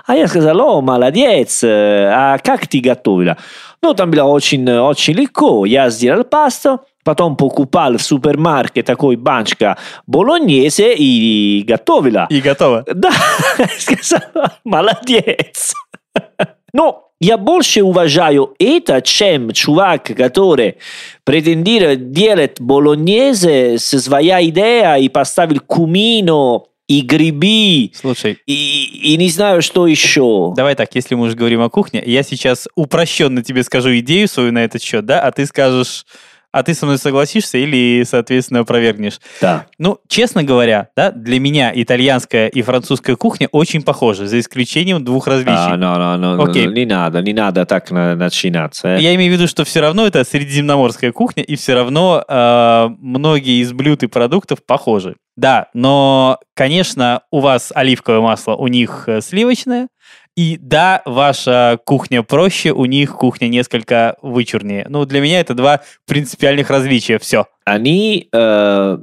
[0.05, 3.37] А я сказал, о, молодец, э, а как ты готовила?
[3.81, 5.65] Ну, там было очень, очень легко.
[5.65, 12.27] Я сделал пасту, потом покупал в супермаркете такой баночка болоньезе и готовила.
[12.29, 12.83] И готово.
[12.93, 13.13] Да,
[13.79, 15.73] сказала, молодец.
[16.73, 20.79] Но я больше уважаю это, чем чувак, который
[21.23, 29.29] претендирует делать болоньезе с своя идея и поставил кумино и грибы, Слушай, и, и не
[29.29, 30.53] знаю, что еще.
[30.55, 34.51] давай так, если мы уже говорим о кухне, я сейчас упрощенно тебе скажу идею свою
[34.51, 35.21] на этот счет, да?
[35.21, 36.05] А ты скажешь,
[36.57, 39.19] а ты со мной согласишься или, соответственно, опровергнешь.
[39.41, 39.67] Да.
[39.77, 45.27] Ну, честно говоря, да, для меня итальянская и французская кухня очень похожи, за исключением двух
[45.27, 45.53] различий.
[45.55, 46.65] А, no, no, no, Окей.
[46.65, 48.87] не надо, не надо так на- начинаться.
[48.95, 49.01] э.
[49.01, 53.61] Я имею в виду, что все равно это средиземноморская кухня, и все равно э, многие
[53.61, 55.15] из блюд и продуктов похожи.
[55.35, 59.87] Да, но, конечно, у вас оливковое масло, у них э, сливочное,
[60.37, 64.85] и да, ваша кухня проще, у них кухня несколько вычурнее.
[64.87, 67.47] Ну, для меня это два принципиальных различия, все.
[67.65, 68.97] Они э,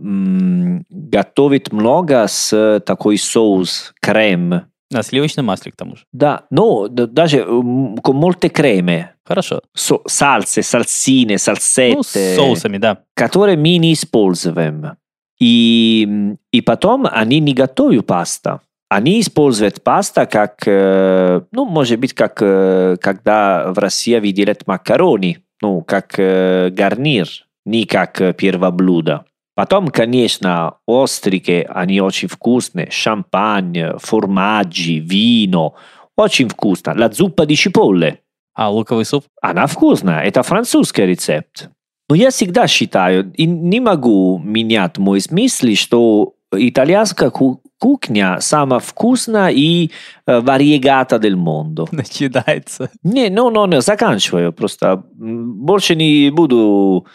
[0.89, 4.63] готовят много с такой соус, крем.
[4.93, 6.05] На сливочном масле, к тому же.
[6.13, 9.07] Да, но даже con molte creme.
[9.25, 9.63] Хорошо.
[9.75, 11.97] Со- сальсы, сальсины, сальсетте.
[11.97, 12.99] Ну, с соусами, да.
[13.15, 14.93] которые мы не используем.
[15.41, 18.61] И, и потом они не готовят паста.
[18.95, 24.63] Они используют паста как, э, ну, может быть, как э, когда в России вы делаете
[24.67, 27.27] макарони, ну, как э, гарнир,
[27.65, 29.25] не как первое блюдо.
[29.57, 32.89] Потом, конечно, острики, они очень вкусные.
[32.93, 35.75] Шампань, формагgi, вино.
[36.17, 36.93] Очень вкусно.
[36.93, 38.21] La zuppa di cipolle.
[38.55, 39.25] А луковый суп?
[39.43, 41.69] Она вкусная, это французский рецепт.
[42.09, 48.81] Но я всегда считаю, и не могу менять мой смысл, что итальянская ку- кухня самая
[48.81, 49.91] вкусная и
[50.27, 51.87] э, варьегата del mondo.
[51.93, 52.89] Начинается.
[53.03, 55.05] Не, ну, ну, не, заканчиваю просто.
[55.13, 57.07] Больше не буду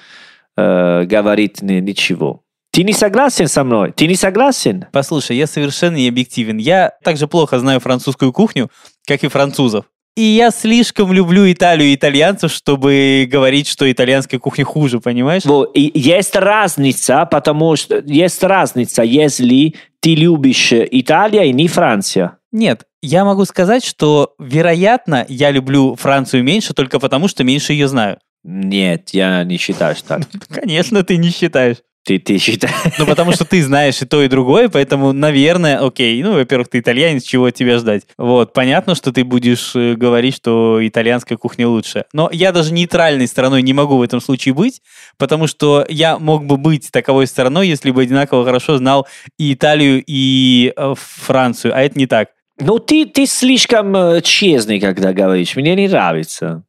[0.55, 2.43] э, говорить ни- ничего.
[2.71, 3.93] Ты не согласен со мной?
[3.93, 4.86] Ты не согласен?
[4.91, 6.58] Послушай, я совершенно не объективен.
[6.58, 8.69] Я также плохо знаю французскую кухню,
[9.08, 9.86] как и французов.
[10.15, 15.43] И я слишком люблю Италию и итальянцев, чтобы говорить, что итальянская кухня хуже, понимаешь?
[15.74, 22.38] И есть разница, потому что есть разница, если ты любишь Италия и не Франция.
[22.52, 27.88] Нет, я могу сказать, что, вероятно, я люблю Францию меньше только потому, что меньше ее
[27.88, 28.17] знаю.
[28.43, 30.22] Нет, я не считаю так.
[30.50, 31.78] Конечно, ты не считаешь.
[32.10, 32.74] Ты, ты считаешь?
[32.98, 36.24] Ну, потому что ты знаешь и то, и другое, поэтому, наверное, окей.
[36.24, 38.08] Ну, во-первых, ты итальянец, чего тебя ждать?
[38.17, 42.06] Вот, понятно, что ты будешь э, говорить, что итальянская кухня лучше.
[42.12, 44.82] Но я даже нейтральной стороной не могу в этом случае быть,
[45.19, 50.04] потому что я мог бы быть таковой стороной, если бы одинаково хорошо знал и Италию,
[50.08, 52.30] и э, Францию, а это не так.
[52.60, 55.56] Ну, ты, ты слишком э, честный, когда говоришь.
[55.56, 56.63] Мне не нравится.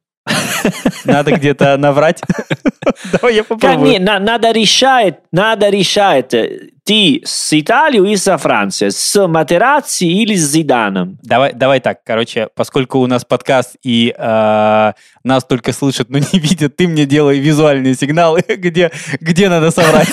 [1.05, 2.21] Надо где-то наврать.
[3.11, 4.01] Давай я попробую.
[4.01, 6.33] Надо решать, надо решать.
[6.33, 11.17] э, Ты с Италией или со Францией, с Матераци или с Зиданом.
[11.21, 14.91] Давай, давай так, короче, поскольку у нас подкаст и э,
[15.23, 20.09] нас только слышат, но не видят, ты мне делай визуальные сигналы, где, где надо соврать.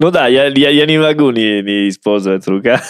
[0.00, 2.80] Ну да, я, я, я не могу не, не использовать рука.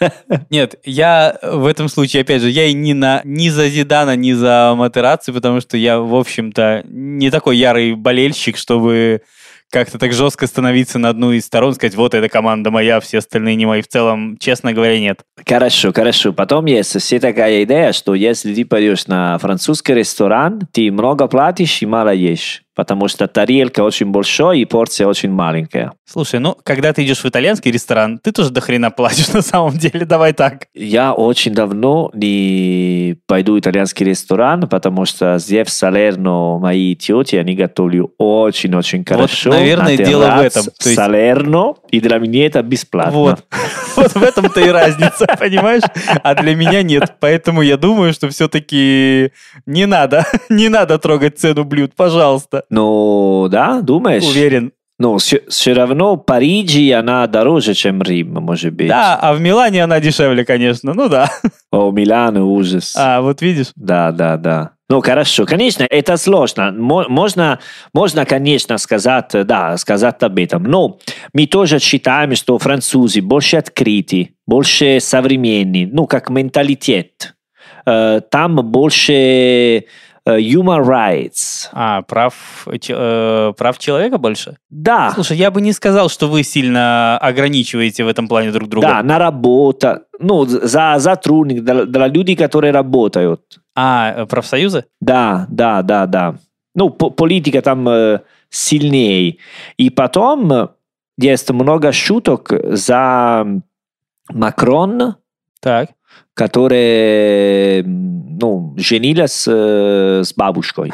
[0.50, 4.32] Нет, я в этом случае, опять же, я и не на ни за Зидана, ни
[4.32, 9.22] за Матераци, потому что я, в общем-то, не такой ярый болельщик, чтобы
[9.70, 13.56] как-то так жестко становиться на одну из сторон, сказать, вот эта команда моя, все остальные
[13.56, 13.82] не мои.
[13.82, 15.22] В целом, честно говоря, нет.
[15.46, 16.32] Хорошо, хорошо.
[16.32, 21.82] Потом есть все такая идея, что если ты пойдешь на французский ресторан, ты много платишь
[21.82, 22.62] и мало ешь.
[22.78, 25.94] Потому что тарелка очень большая и порция очень маленькая.
[26.04, 29.76] Слушай, ну, когда ты идешь в итальянский ресторан, ты тоже до хрена платишь на самом
[29.76, 30.66] деле, давай так.
[30.74, 37.34] Я очень давно не пойду в итальянский ресторан, потому что здесь в Салерно мои тети,
[37.34, 39.50] они готовят очень-очень хорошо.
[39.50, 40.64] наверное, На дело в этом.
[40.66, 43.10] То есть- Салерно, и для меня это бесплатно.
[43.12, 43.44] Вот.
[43.96, 45.82] Вот в этом-то и разница, понимаешь?
[46.22, 47.14] А для меня нет.
[47.18, 49.32] Поэтому я думаю, что все-таки
[49.66, 52.62] не надо, не надо трогать цену блюд, пожалуйста.
[52.70, 54.24] Ну, да, думаешь?
[54.24, 54.72] Уверен.
[55.00, 58.88] Ну, все, равно Париджи, она дороже, чем Рим, может быть.
[58.88, 60.92] Да, а в Милане она дешевле, конечно.
[60.92, 61.30] Ну да.
[61.70, 62.94] О, Милан ужас.
[62.96, 63.68] А, вот видишь.
[63.76, 64.72] Да, да, да.
[64.90, 65.44] Ну, хорошо.
[65.46, 66.72] Конечно, это сложно.
[66.72, 67.60] Мо- Можно,
[67.94, 70.64] можно, конечно, сказать, да, сказать об этом.
[70.64, 70.98] Но
[71.32, 77.34] мы тоже считаем, что французы больше открыты, больше современные, ну, как менталитет.
[77.86, 79.82] Э, Там больше э,
[80.36, 81.68] human rights.
[81.72, 82.34] А, прав,
[82.66, 84.56] э, прав человека больше?
[84.70, 88.86] Да, Слушай, я бы не сказал, что вы сильно ограничиваете в этом плане друг друга.
[88.88, 90.02] да, на работа.
[90.20, 93.40] Ну, за сотрудник, для, для людей, которые работают.
[93.74, 94.84] А, э, профсоюзы?
[95.00, 96.34] Да, да, да, да.
[96.74, 99.36] Ну, по- политика там э, сильнее.
[99.76, 100.68] И потом э,
[101.16, 103.46] есть много шуток за
[104.30, 105.14] Макрон,
[105.60, 105.90] Так.
[106.34, 110.92] Который м, ну, женилась э, с бабушкой.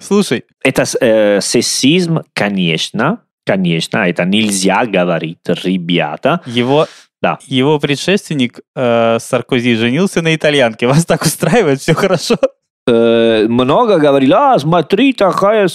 [0.00, 6.40] Слушай, Это э, сексизм, конечно, конечно, это нельзя говорить, ребята.
[6.46, 6.86] его,
[7.22, 7.38] Да.
[7.46, 10.86] его предшественник э, Саркози женился на итальянке.
[10.88, 11.80] Вас так устраивает?
[11.80, 12.36] Все хорошо?
[12.86, 15.68] Э, много говорили, а, смотри, такая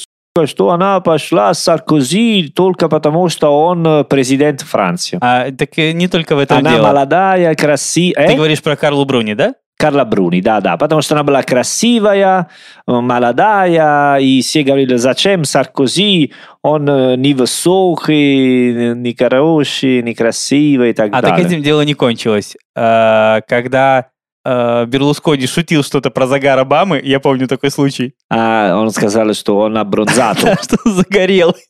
[0.46, 5.18] что она пошла с Саркози только потому, что он э, президент Франции.
[5.22, 6.88] А, так э, не только в этом Она дело.
[6.88, 8.28] молодая, красивая.
[8.28, 9.56] Ты говоришь про Карлу Бруни, да?
[9.80, 12.48] Карла Бруни, да, да, потому что она была красивая,
[12.88, 20.92] э, молодая, и все говорили, зачем Саркози, он э, не высокий, не хороший, не красивый
[20.92, 21.48] и так А так далее.
[21.48, 22.56] этим дело не кончилось.
[22.76, 24.08] Э, Когда
[24.48, 29.58] э, Берлускони шутил что-то про загар Обамы, я помню такой случай, А, он сказал, что
[29.58, 30.58] он абронзато.
[30.62, 31.56] что загорел.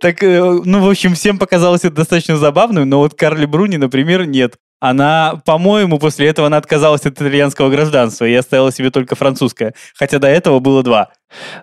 [0.00, 4.26] Так, э, ну, в общем, всем показалось это достаточно забавным, но вот Карли Бруни, например,
[4.26, 4.56] нет.
[4.78, 9.74] Она, по-моему, после этого она отказалась от итальянского гражданства и оставила себе только французское.
[9.94, 11.08] Хотя до этого было два.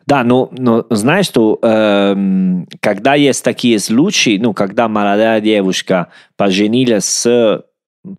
[0.08, 7.06] Да, но, но знаешь, что эм, когда есть такие случаи, ну, когда молодая девушка поженилась
[7.06, 7.64] с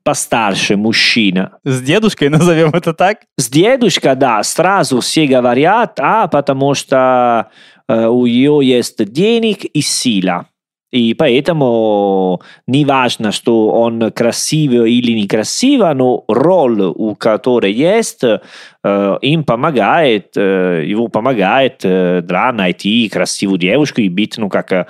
[0.02, 3.18] постарше мужчина, С дедушкой назовем это так.
[3.36, 7.50] с дедушкой, да, сразу все говорят, а, потому что
[7.88, 10.46] э, у нее есть денег и сила.
[10.94, 19.18] И поэтому не важно, что он красивый или некрасивый, но роль, у которой есть, э,
[19.20, 24.86] им помогает, э, его помогает э, для найти красивую девушку и быть, ну, как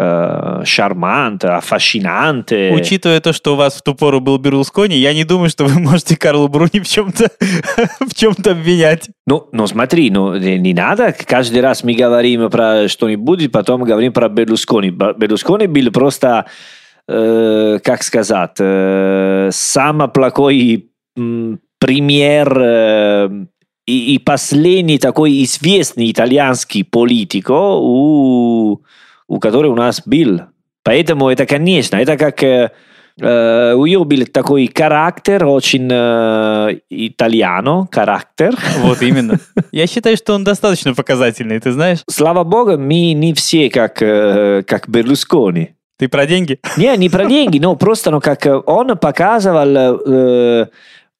[0.00, 2.72] э, шармант, аффашинанте.
[2.72, 5.80] Учитывая то, что у вас в ту пору был Берлускони, я не думаю, что вы
[5.80, 7.30] можете Карлу Бруни в чем-то
[8.00, 9.10] в чем-то обвинять.
[9.26, 11.14] Ну, ну смотри, ну не надо.
[11.26, 14.90] Каждый раз мы говорим про что-нибудь, потом говорим про Берлускони.
[14.90, 16.46] Берлускони был просто,
[17.08, 20.90] э, как сказать, э, самый плохой
[21.78, 23.28] пример э,
[23.90, 28.82] и, и последний такой известный итальянский политик, у,
[29.30, 30.40] у которого у нас был.
[30.82, 32.42] Поэтому это, конечно, это как...
[32.42, 32.70] э,
[33.20, 38.56] э, у него был такой характер, очень э, итальяно, характер.
[38.78, 39.38] Вот именно.
[39.72, 42.00] Я считаю, что он достаточно показательный, ты знаешь?
[42.10, 45.74] Слава богу, мы не все как, э, как Берлускони.
[45.96, 46.58] Ты про деньги?
[46.76, 50.66] Не, не про деньги, но просто ну, как э, он показывал, э,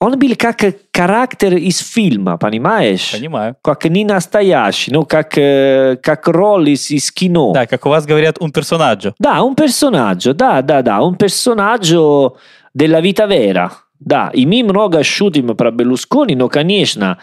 [0.00, 3.12] он был как характер из фильма, понимаешь?
[3.12, 3.54] Понимаю.
[3.62, 7.52] Как не настоящий, ну как, э, как роль из, из кино.
[7.52, 9.12] Да, как у вас говорят, un personaggio.
[9.18, 12.36] Да, un personaggio, да, да, да, un personaggio
[12.72, 13.70] della vita vera.
[13.98, 17.18] Да, и мы много шутим про Берлускони, но, конечно,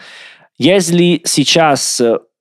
[0.56, 2.00] если сейчас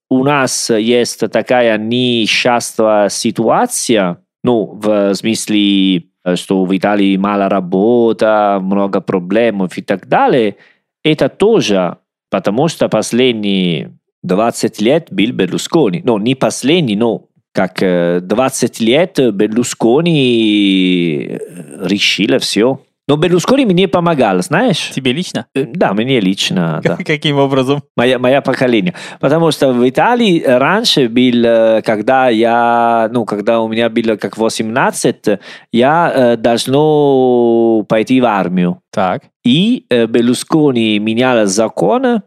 [0.09, 6.01] у нас есть такая несчастная ситуация, ну, в смысле, э,
[6.35, 10.55] что в Италии мало работа, много проблем и так далее,
[11.03, 11.97] это тоже
[12.29, 16.01] потому, что последние 20 лет был Берлускони.
[16.03, 21.39] Ну, не последний, но как э, 20 лет Берлускони
[21.81, 22.81] решила все.
[23.07, 24.91] Но Берлускони мне помогал, знаешь?
[24.93, 25.45] Тебе лично?
[25.55, 26.97] Э, Да, мне лично, да.
[26.97, 27.81] Каким образом?
[27.95, 28.93] Моя, моя поколение.
[29.21, 34.37] Потому что в Италии раньше был, э, когда я, ну, когда у меня было как
[34.37, 35.39] 18,
[35.71, 38.81] я э, должно пойти в армию.
[38.91, 39.23] Так.
[39.45, 42.21] И э, Берлускони менял закон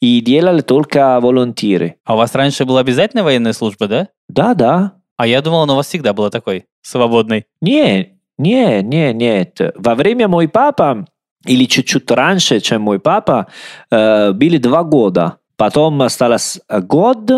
[0.00, 1.94] и делал только волонтеры.
[2.04, 4.08] А у вас раньше была обязательная военная служба, да?
[4.28, 4.92] Да, да.
[5.16, 7.44] А я думал, он у вас всегда была такой, свободной.
[7.60, 9.60] Не, не, не, нет.
[9.76, 11.06] Во время мой папа,
[11.46, 13.46] или чуть-чуть раньше, чем мой папа,
[13.90, 15.36] э, были два года.
[15.56, 17.30] Потом осталось год,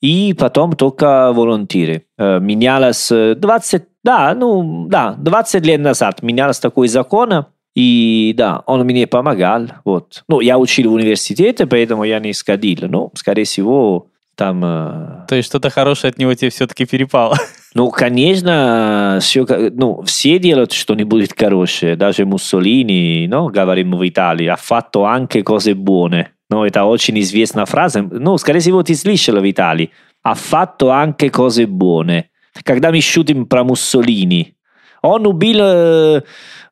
[0.00, 2.04] и потом только волонтеры.
[2.18, 8.62] Э, менялось э, 20, да, ну, да, 20 лет назад менялось такой закон, и да,
[8.66, 9.66] он мне помогал.
[9.84, 10.24] Вот.
[10.28, 12.88] Ну, я учил в университете, поэтому я не сходил.
[12.88, 14.64] Но, скорее всего, там...
[14.64, 17.36] э, То есть что-то хорошее от него тебе все-таки перепало.
[17.76, 24.46] ну, конечно, всё ка- ну, все делают что-нибудь хорошее, даже Муссолини, no, говорим в Италии,
[24.46, 26.26] ha fatto anche cose buone.
[26.50, 28.02] No, это очень известная фраза.
[28.02, 29.90] Ну, скорее всего, ты слышала в Италии.
[30.24, 32.24] Ha fatto anche cose buone.
[32.64, 34.54] Когда мы шутим про Муссолини.
[35.02, 36.22] Он убил э,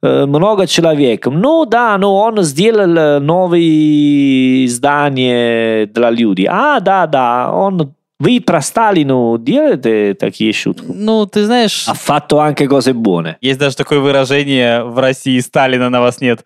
[0.02, 1.26] э, много человек.
[1.26, 6.46] Ну да, но он сделал э, новые здания для людей.
[6.48, 7.94] А, да, да, он...
[8.20, 10.84] Вы про Сталину делаете такие шутки?
[10.86, 13.34] Ну, ты знаешь, Ha fatto anche cose buone.
[13.40, 16.44] есть даже такое выражение в России «Сталина на вас нет».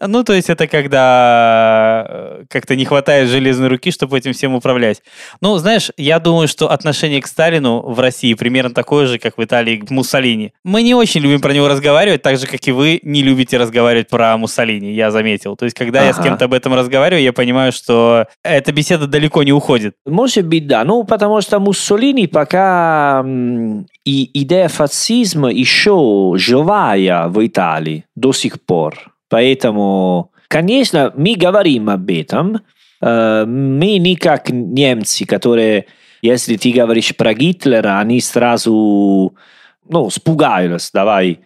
[0.00, 5.02] Ну, то есть это когда э, как-то не хватает железной руки, чтобы этим всем управлять.
[5.40, 9.44] Ну, знаешь, я думаю, что отношение к Сталину в России примерно такое же, как в
[9.44, 10.52] Италии к Муссолини.
[10.64, 14.08] Мы не очень любим про него разговаривать, так же, как и вы не любите разговаривать
[14.08, 15.54] про Муссолини, я заметил.
[15.54, 16.28] То есть, когда я с Ага.
[16.28, 19.94] кем-то об этом разговариваю, я понимаю, что эта беседа далеко не уходит.
[20.06, 20.84] Может быть, да.
[20.84, 23.24] Ну, потому что Муссолини пока
[24.04, 29.13] и идея фашизма еще живая в Италии до сих пор.
[29.28, 32.60] Поэтому, конечно, мы говорим об этом.
[33.00, 35.86] Э, Мы не как немцы, которые,
[36.22, 39.34] если ты говоришь про Гитлера, они сразу,
[39.88, 41.40] ну, спугаются, давай.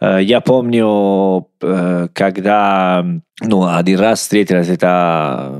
[0.00, 3.04] Э, Я помню, э, когда,
[3.40, 5.52] ну, один раз встретилась эта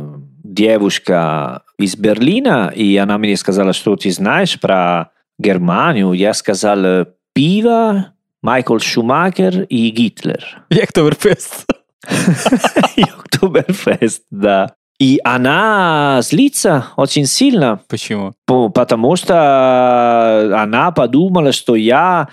[0.44, 6.12] девушка из Берлина, и она мне сказала, что ты знаешь про Германию.
[6.12, 8.12] Я сказал, пиво,
[8.46, 10.62] Майкл Шумахер и Гитлер.
[10.70, 11.66] Я Октоберфест.
[12.94, 14.72] И Октоберфест, да.
[15.00, 18.34] И она злится очень сильно, Почему?
[18.46, 22.28] по- потому что она подумала, что я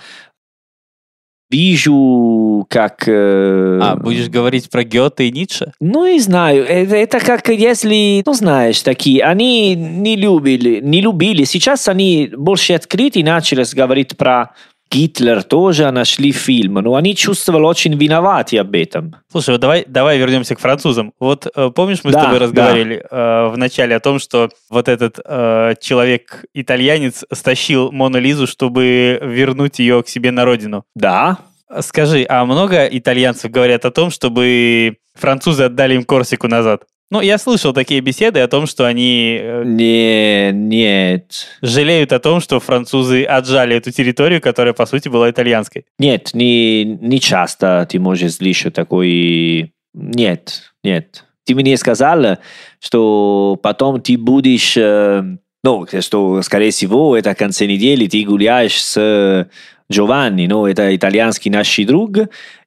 [1.50, 3.04] вижу, как...
[3.08, 5.72] э, А, будешь говорить про Гёте и Ницше?
[5.80, 11.42] Ну, не знаю, это, это как если, ну, знаешь, такие, они не любили, не любили.
[11.44, 14.52] Сейчас они больше открыты начали говорить про
[14.94, 19.16] Гитлер тоже нашли фильм, но они чувствовали очень виноваты об этом.
[19.28, 21.12] Слушай, вот давай, давай вернемся к французам.
[21.18, 22.44] Вот э, помнишь, мы с Да, тобой да.
[22.44, 29.18] разговаривали э, в начале о том, что вот этот э, человек-итальянец стащил Мону Лизу, чтобы
[29.20, 30.84] вернуть ее к себе на родину.
[30.94, 31.38] Да,
[31.80, 36.84] Скажи, а много итальянцев говорят о том, чтобы французы отдали им Корсику назад?
[37.10, 42.40] Ну, я слышал такие беседы о том, что они э, не, нет, жалеют о том,
[42.40, 45.84] что французы отжали эту территорию, которая, по сути, была итальянской.
[45.98, 51.24] нет, не, не часто ты можешь слышать такой, нет, нет.
[51.44, 52.38] Ты мне сказал,
[52.80, 55.22] что потом ты будешь, э,
[55.62, 59.46] ну, что, скорее всего, это в конце недели ты гуляешь с
[59.92, 62.16] Giovanni, ну, это итальянский наш друг,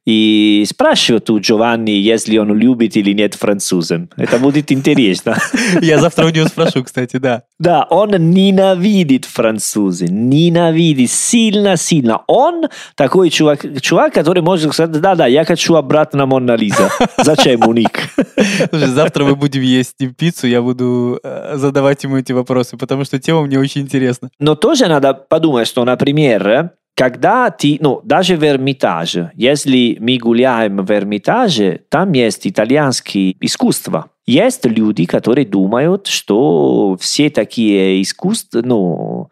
[0.08, 4.04] и спрашивают у Джованни, если он любит или нет французов.
[4.16, 5.38] Это будет интересно.
[5.82, 7.44] Я завтра у него спрошу, кстати, да.
[7.60, 12.22] Да, он ненавидит французы, ненавидит сильно-сильно.
[12.28, 16.90] Он такой чувак, чувак, который может сказать, да-да, я хочу обратно на Мона Лиза.
[17.18, 17.90] Зачем у них?
[18.70, 23.20] Слушай, завтра мы будем есть пиццу, я буду э, задавать ему эти вопросы, потому что
[23.20, 24.30] тема мне очень интересна.
[24.40, 30.84] Но тоже надо подумать, что, например, когда ты, ну, даже в Эрмитаже, если мы гуляем
[30.84, 34.10] в Эрмитаже, там есть итальянские искусства.
[34.26, 39.30] Есть люди, которые думают, что все такие искусства, ну,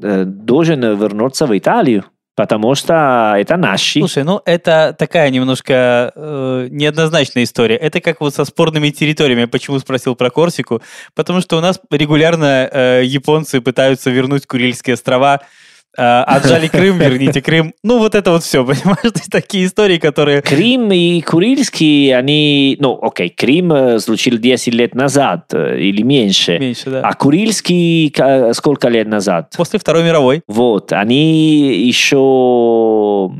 [0.00, 2.04] э, должен вернуться в Италию.
[2.36, 3.98] Потому что это наши.
[3.98, 7.76] Слушай, ну это такая немножко э, неоднозначная история.
[7.76, 9.40] Это как вот со спорными территориями.
[9.42, 10.80] Я почему спросил про Корсику?
[11.14, 15.42] Потому что у нас регулярно э, японцы пытаются вернуть Курильские острова
[15.96, 17.74] отжали Крым, верните Крым.
[17.82, 19.12] Ну, вот это вот все, понимаешь?
[19.30, 20.42] такие истории, которые...
[20.42, 22.76] Крым и Курильский, они...
[22.80, 26.58] Ну, окей, Крым случил 10 лет назад или меньше.
[26.58, 27.00] Меньше, да.
[27.02, 28.12] А Курильский
[28.54, 29.54] сколько лет назад?
[29.56, 30.42] После Второй мировой.
[30.46, 33.30] Вот, они еще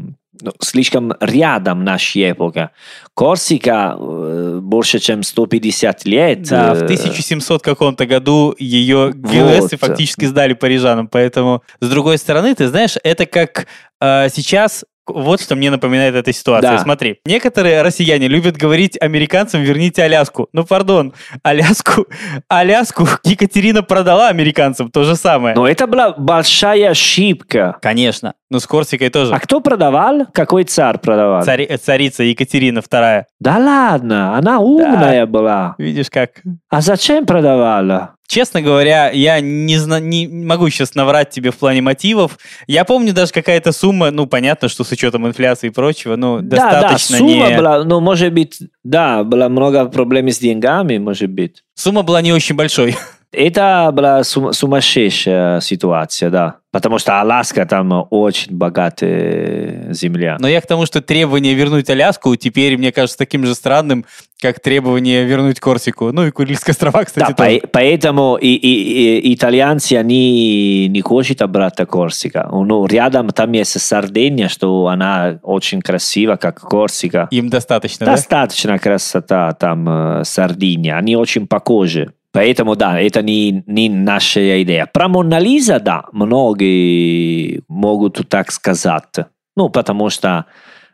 [0.42, 2.72] ну, слишком рядом нашей эпока.
[3.14, 6.42] Корсика э, больше, чем 150 лет.
[6.42, 9.88] Да, в 1700 каком-то году ее генуэзцы вот.
[9.88, 13.66] фактически сдали парижанам, поэтому, с другой стороны, ты знаешь, это как
[14.00, 16.72] э, сейчас вот что мне напоминает эта ситуация.
[16.72, 16.78] Да.
[16.78, 20.48] Смотри, некоторые россияне любят говорить американцам «верните Аляску».
[20.52, 21.12] Ну, пардон,
[21.42, 22.06] Аляску,
[22.48, 25.54] Аляску Екатерина продала американцам, то же самое.
[25.56, 27.78] Но это была большая ошибка.
[27.82, 28.34] Конечно.
[28.52, 29.32] Ну, с Корсикой тоже.
[29.32, 30.26] А кто продавал?
[30.30, 31.42] Какой царь продавал?
[31.42, 33.24] Цари, царица Екатерина II.
[33.40, 35.26] Да ладно, она умная да.
[35.26, 35.74] была.
[35.78, 36.32] Видишь как.
[36.68, 38.16] А зачем продавала?
[38.28, 42.38] Честно говоря, я не, зна- не могу сейчас наврать тебе в плане мотивов.
[42.66, 46.56] Я помню даже какая-то сумма, ну, понятно, что с учетом инфляции и прочего, ну, да,
[46.56, 47.56] достаточно да, сумма не...
[47.56, 51.62] была, ну, может быть, да, было много проблем с деньгами, может быть.
[51.74, 52.96] Сумма была не очень большой.
[53.32, 56.56] Это была сум- сумасшедшая ситуация, да.
[56.70, 60.36] Потому что Аляска там очень богатая земля.
[60.40, 64.04] Но я к тому, что требование вернуть Аляску теперь, мне кажется, таким же странным,
[64.40, 66.12] как требование вернуть Корсику.
[66.12, 67.60] Ну и Курильские острова, кстати, да, тоже.
[67.60, 72.48] По- поэтому и, и, и итальянцы, они не хотят обратно Корсика.
[72.50, 77.28] Ну, рядом там есть Сардиния, что она очень красива, как Корсика.
[77.30, 78.78] Им достаточно, Достаточно да?
[78.78, 79.88] красота там
[80.20, 80.96] э, Сардиния.
[80.96, 82.12] Они очень похожи.
[82.32, 84.88] Поэтому, да, это не, не наша идея.
[84.92, 89.26] Про Мона Лиза, да, многие могут так сказать.
[89.54, 90.46] Ну, потому что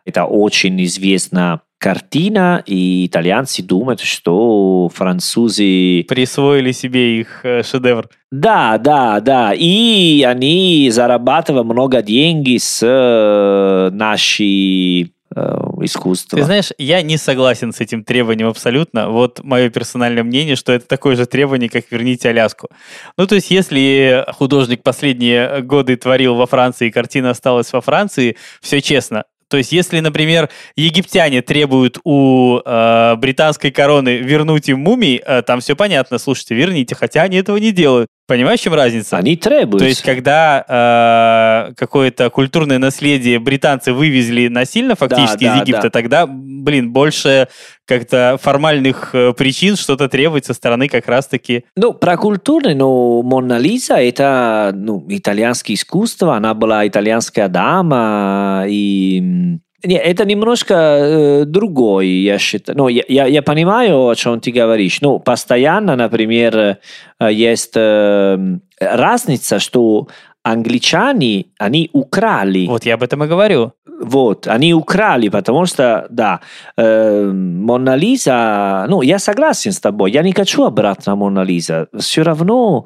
[0.05, 6.05] это очень известная картина, и итальянцы думают, что французы...
[6.09, 8.09] Присвоили себе их э, шедевр.
[8.33, 9.53] Да, да, да.
[9.55, 15.13] И они зарабатывают много денег с э, нашей
[15.83, 16.39] искусства.
[16.39, 19.11] Ты знаешь, я не согласен с этим требованием абсолютно.
[19.11, 22.69] Вот мое персональное мнение, что это такое же требование, как «верните Аляску».
[23.17, 28.37] Ну, то есть, если художник последние годы творил во Франции, и картина осталась во Франции,
[28.61, 35.23] все честно, то есть, если, например, египтяне требуют у э, британской короны вернуть им мумий,
[35.25, 38.09] э, там все понятно, слушайте, верните, хотя они этого не делают.
[38.29, 39.17] Понимаешь, в чем разница?
[39.17, 39.79] Они требуют.
[39.79, 45.83] То есть, когда э, какое-то культурное наследие британцы вывезли насильно фактически да, из да, Египта,
[45.85, 45.91] да.
[45.91, 47.49] тогда, блин, больше
[47.87, 51.65] как-то формальных э, причин что-то требовать со стороны как раз-таки...
[51.75, 59.59] Ну, про культурное, но Мона Лиза это ну, итальянское искусство, она была итальянская дама, и
[59.85, 62.79] нет, это немножко э, другой, я считаю.
[62.79, 65.01] Ну, я, я, я понимаю, о чем ты говоришь.
[65.01, 66.57] Ну, постоянно, например,
[67.21, 68.39] э, есть э,
[68.81, 70.09] разница, что
[70.43, 72.67] англичане, они украли.
[72.67, 73.73] Вот я об этом и говорю.
[74.01, 76.41] Вот, они украли, потому что, да,
[76.77, 81.89] э, Мона Лиза, ну, я согласен с тобой, я не хочу обратно Мона Лиза.
[81.99, 82.85] Все равно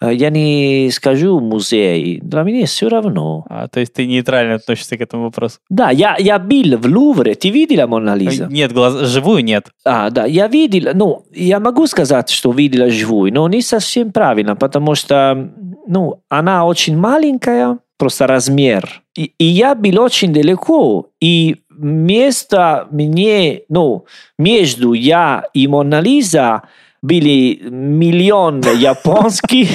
[0.00, 3.44] я не скажу музей, для меня все равно.
[3.48, 5.58] А, то есть ты нейтрально относишься к этому вопросу?
[5.70, 8.46] Да, я, я был в Лувре, ты видела Мона Лиза?
[8.50, 9.68] Нет, глаз, живую нет.
[9.84, 14.54] А, да, я видел, ну, я могу сказать, что видела живую, но не совсем правильно,
[14.54, 15.50] потому что,
[15.86, 19.02] ну, она очень маленькая, просто размер.
[19.16, 24.04] И, и я был очень далеко, и место мне, ну,
[24.38, 26.62] между я и Мона Лиза
[27.06, 29.68] были миллион японских,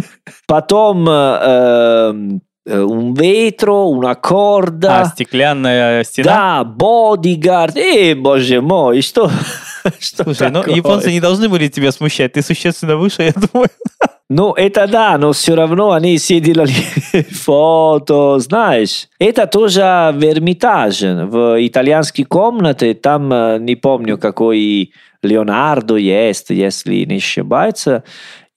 [0.46, 5.00] потом э, un vetro, una corda.
[5.00, 6.24] А, стеклянная стена?
[6.24, 7.76] Да, бодигард.
[7.76, 9.30] Эй, боже мой, что,
[9.98, 10.70] что Слушай, ну, такое?
[10.70, 12.32] ну японцы не должны были тебя смущать.
[12.32, 13.68] Ты существенно выше, я думаю.
[14.28, 16.72] Ну, это да, но все равно они все делали
[17.30, 19.06] фото, знаешь.
[19.20, 24.90] Это тоже в Эрмитаже, в итальянской комнате, там э, не помню, какой
[25.22, 28.04] Леонардо есть, если не ошибается.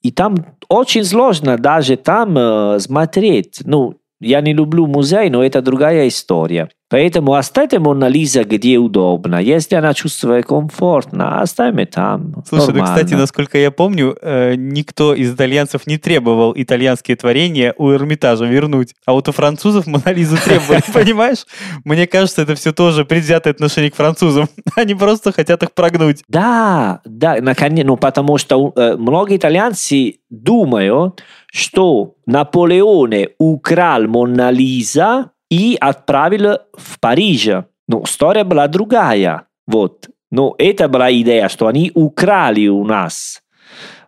[0.02, 0.34] И там
[0.68, 3.60] очень сложно даже там э, смотреть.
[3.64, 6.68] Ну, я не люблю музей, но это другая история.
[6.90, 9.36] Поэтому оставьте Мона Лиза где удобно.
[9.36, 12.42] Если она чувствует комфортно, оставим там.
[12.48, 12.96] Слушай, ну, Нормально.
[12.96, 18.94] кстати, насколько я помню, э, никто из итальянцев не требовал итальянские творения у Эрмитажа вернуть.
[19.06, 21.46] А вот у французов Монолизу требовали, понимаешь?
[21.84, 24.48] Мне кажется, это все тоже предвзятое отношение к французам.
[24.74, 26.24] Они просто хотят их прогнуть.
[26.26, 35.30] Да, да, наконец, ну потому что э, многие итальянцы думают, что Наполеоне украл Мона Лиза
[35.50, 37.48] и отправил в Париж.
[37.88, 39.42] Ну, история была другая.
[39.66, 40.08] Вот.
[40.30, 43.42] Но это была идея, что они украли у нас.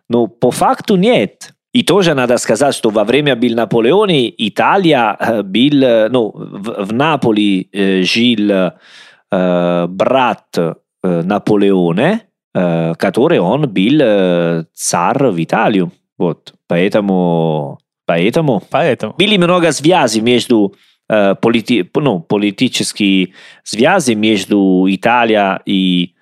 [0.09, 1.53] Но по факту нет.
[1.73, 6.85] И тоже надо сказать, что во время был Наполеоне Италия э, был, э, ну, в,
[6.85, 10.73] в Наполе э, жил э, брат э,
[11.03, 12.21] Наполеоне,
[12.53, 15.91] э, который он был э, царь в Италию.
[16.23, 16.53] Вот.
[16.67, 19.13] Поэтому, поэтому Поэтому.
[19.17, 20.73] были много связей между
[21.09, 26.15] э, полити, ну, политические связи между Италией и,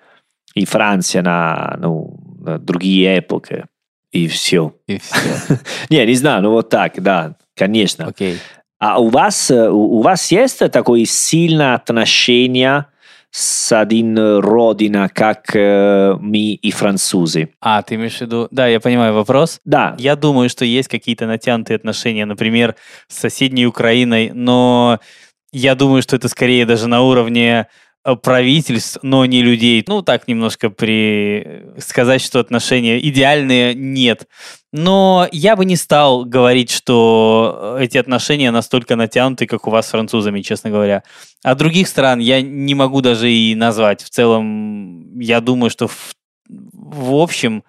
[0.54, 3.66] и Францией на, ну, на другие эпохи.
[4.10, 4.74] И все.
[4.88, 5.58] И все.
[5.88, 8.06] Не, не знаю, ну вот так, да, конечно.
[8.06, 8.38] Окей.
[8.78, 12.86] А у вас, э, у у вас есть такое сильное отношение
[13.32, 17.48] с один родина, как э, мы и французы?
[17.60, 18.46] А, ты имеешь в виду...
[18.50, 19.58] Да, я понимаю вопрос.
[19.64, 22.76] Да, Я думаю, что есть какие-то натянутые отношения, например,
[23.08, 25.00] с соседней Украиной, но
[25.50, 27.68] я думаю, что это скорее даже на уровне
[28.22, 29.84] правительств, но не людей.
[29.86, 31.64] Ну, так немножко при...
[31.78, 34.26] сказать, что отношения идеальные, нет.
[34.72, 39.90] Но я бы не стал говорить, что эти отношения настолько натянуты, как у вас с
[39.90, 41.02] французами, честно говоря.
[41.44, 44.02] А других стран я не могу даже и назвать.
[44.02, 46.14] В целом, я думаю, что в,
[46.48, 47.62] в общем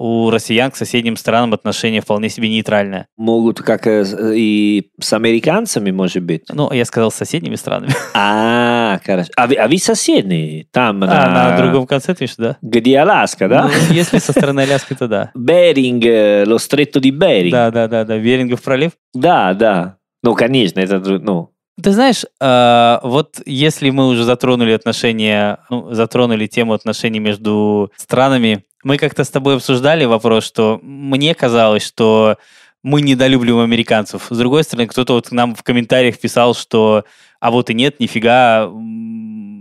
[0.00, 3.06] у россиян к соседним странам отношения вполне себе нейтральные.
[3.18, 4.04] могут как э,
[4.34, 6.44] и с американцами, может быть.
[6.48, 7.92] Ну, я сказал с соседними странами.
[8.14, 9.30] А, хорошо.
[9.36, 12.56] А вы, а вы соседние там, А, на другом конце ты что, да?
[12.62, 13.64] где Аляска, да?
[13.64, 15.30] Ну, если со стороны Аляски, то да.
[15.34, 16.02] Беринг,
[16.46, 17.50] lo stretto di Bering.
[17.50, 18.18] Да, да, да, да.
[18.18, 18.92] Берингов пролив.
[19.14, 19.96] да, да.
[20.22, 21.50] Ну, конечно, это, ну,
[21.82, 28.64] Ты знаешь, э, вот если мы уже затронули отношения, ну, затронули тему отношений между странами,
[28.84, 32.36] мы как-то с тобой обсуждали вопрос, что мне казалось, что
[32.82, 34.26] мы недолюбливаем американцев.
[34.30, 37.04] С другой стороны, кто-то вот к нам в комментариях писал, что
[37.40, 38.70] а вот и нет, нифига,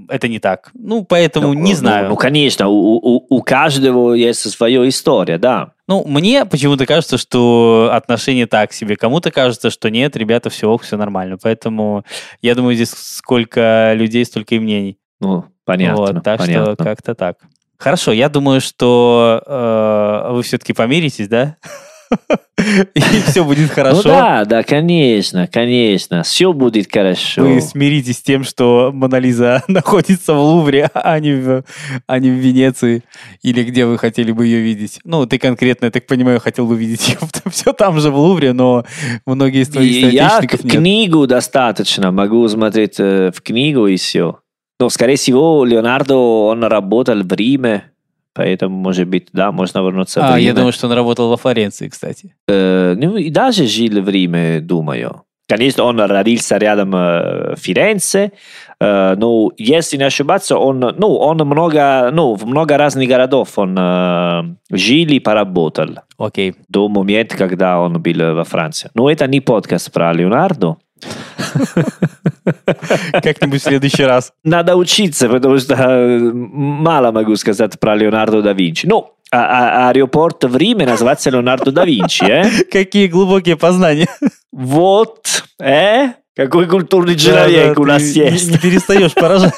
[0.09, 0.71] это не так.
[0.73, 2.09] Ну, поэтому ну, не ну, знаю.
[2.09, 5.71] Ну, конечно, у, у, у каждого есть своя история, да.
[5.88, 8.95] Ну, мне почему-то кажется, что отношения так себе.
[8.95, 11.38] Кому-то кажется, что нет, ребята, все, все нормально.
[11.41, 12.03] Поэтому
[12.41, 14.97] я думаю, здесь сколько людей, столько и мнений.
[15.19, 16.73] Ну, понятно, вот, так понятно.
[16.73, 17.38] что как-то так.
[17.77, 21.55] Хорошо, я думаю, что э, вы все-таки помиритесь, да?
[22.95, 24.03] И все будет Ну хорошо.
[24.03, 27.43] да, да, конечно, конечно, все будет хорошо.
[27.43, 31.64] Вы смиритесь с тем, что Монолиза находится в Лувре, а не в,
[32.07, 33.03] а не в Венеции,
[33.43, 34.99] или где вы хотели бы ее видеть.
[35.05, 37.18] Ну, ты конкретно, я так понимаю, хотел бы видеть ее
[37.51, 38.86] все там же в Лувре, но
[39.26, 40.74] многие из твоих я соотечественников к- нет.
[40.74, 44.39] книгу достаточно, могу смотреть э, в книгу и все.
[44.82, 47.91] Но, скорее всего, Леонардо, он работал в Риме,
[48.34, 50.45] поэтому, может быть, да, можно вернуться в А, Рим.
[50.45, 52.36] я думаю, что он работал во Флоренции, кстати.
[52.47, 55.23] Э, ну, и даже жил в Риме, думаю.
[55.49, 58.34] Конечно, он родился рядом э, Ференце,
[58.80, 63.75] э, но, если не ошибаться, он, ну, он много, ну, в много разных городов он
[63.75, 65.88] э, жил и поработал
[66.19, 66.53] Окей.
[66.67, 68.91] до момента, когда он был во Франции.
[68.93, 70.77] Но это не подкаст про Леонардо.
[73.23, 74.33] Как-нибудь в следующий раз.
[74.43, 78.85] Надо учиться, потому что э, мало могу сказать про Леонардо да Винчи.
[78.87, 82.63] Ну, а- а- аэропорт в Риме называется Леонардо да Винчи, э?
[82.71, 84.07] Какие глубокие познания.
[84.51, 86.09] Вот, э?
[86.35, 88.51] Какой культурный Да, человек да, у нас ты не- есть.
[88.51, 89.53] Не перестаешь поражать.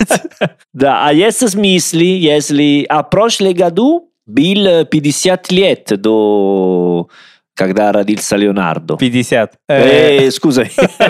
[0.73, 2.85] Да, а есть смысл, если...
[2.89, 7.07] А прошлый году был 50 лет до...
[7.55, 8.97] Когда родился Леонардо.
[8.97, 9.53] 50.
[9.67, 10.65] Э, Э, скуза.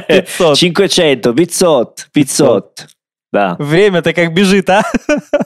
[0.08, 0.60] 500.
[0.60, 2.88] 500, 500, 500.
[3.32, 3.56] Да.
[3.60, 4.84] Время-то как бежит, а?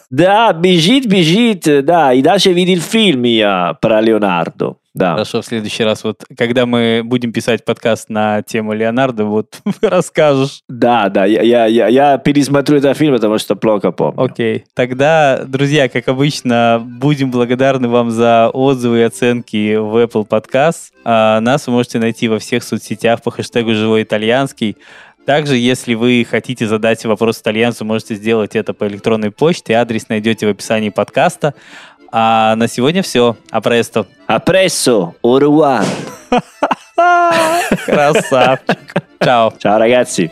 [0.10, 4.78] Да, бежит, бежит, да, и даже видел фильм я про Леонардо.
[4.96, 5.12] Да.
[5.12, 10.62] Хорошо, в следующий раз, вот, когда мы будем писать подкаст на тему Леонардо, вот расскажешь.
[10.70, 14.22] Да, да, я, я, я, я пересмотрю этот фильм, потому что плохо помню.
[14.22, 14.64] Окей.
[14.74, 20.94] Тогда, друзья, как обычно, будем благодарны вам за отзывы и оценки в Apple Podcast.
[21.04, 24.78] А, нас вы можете найти во всех соцсетях по хэштегу «Живой итальянский».
[25.26, 29.74] Также, если вы хотите задать вопрос итальянцу, можете сделать это по электронной почте.
[29.74, 31.56] Адрес найдете в описании подкаста.
[32.18, 33.36] А на сегодня все.
[33.52, 34.06] Апресто.
[35.22, 35.86] Au revoir.
[37.86, 39.04] Красавчик.
[39.22, 39.54] Чао.
[39.60, 40.32] Ciao ragazzi.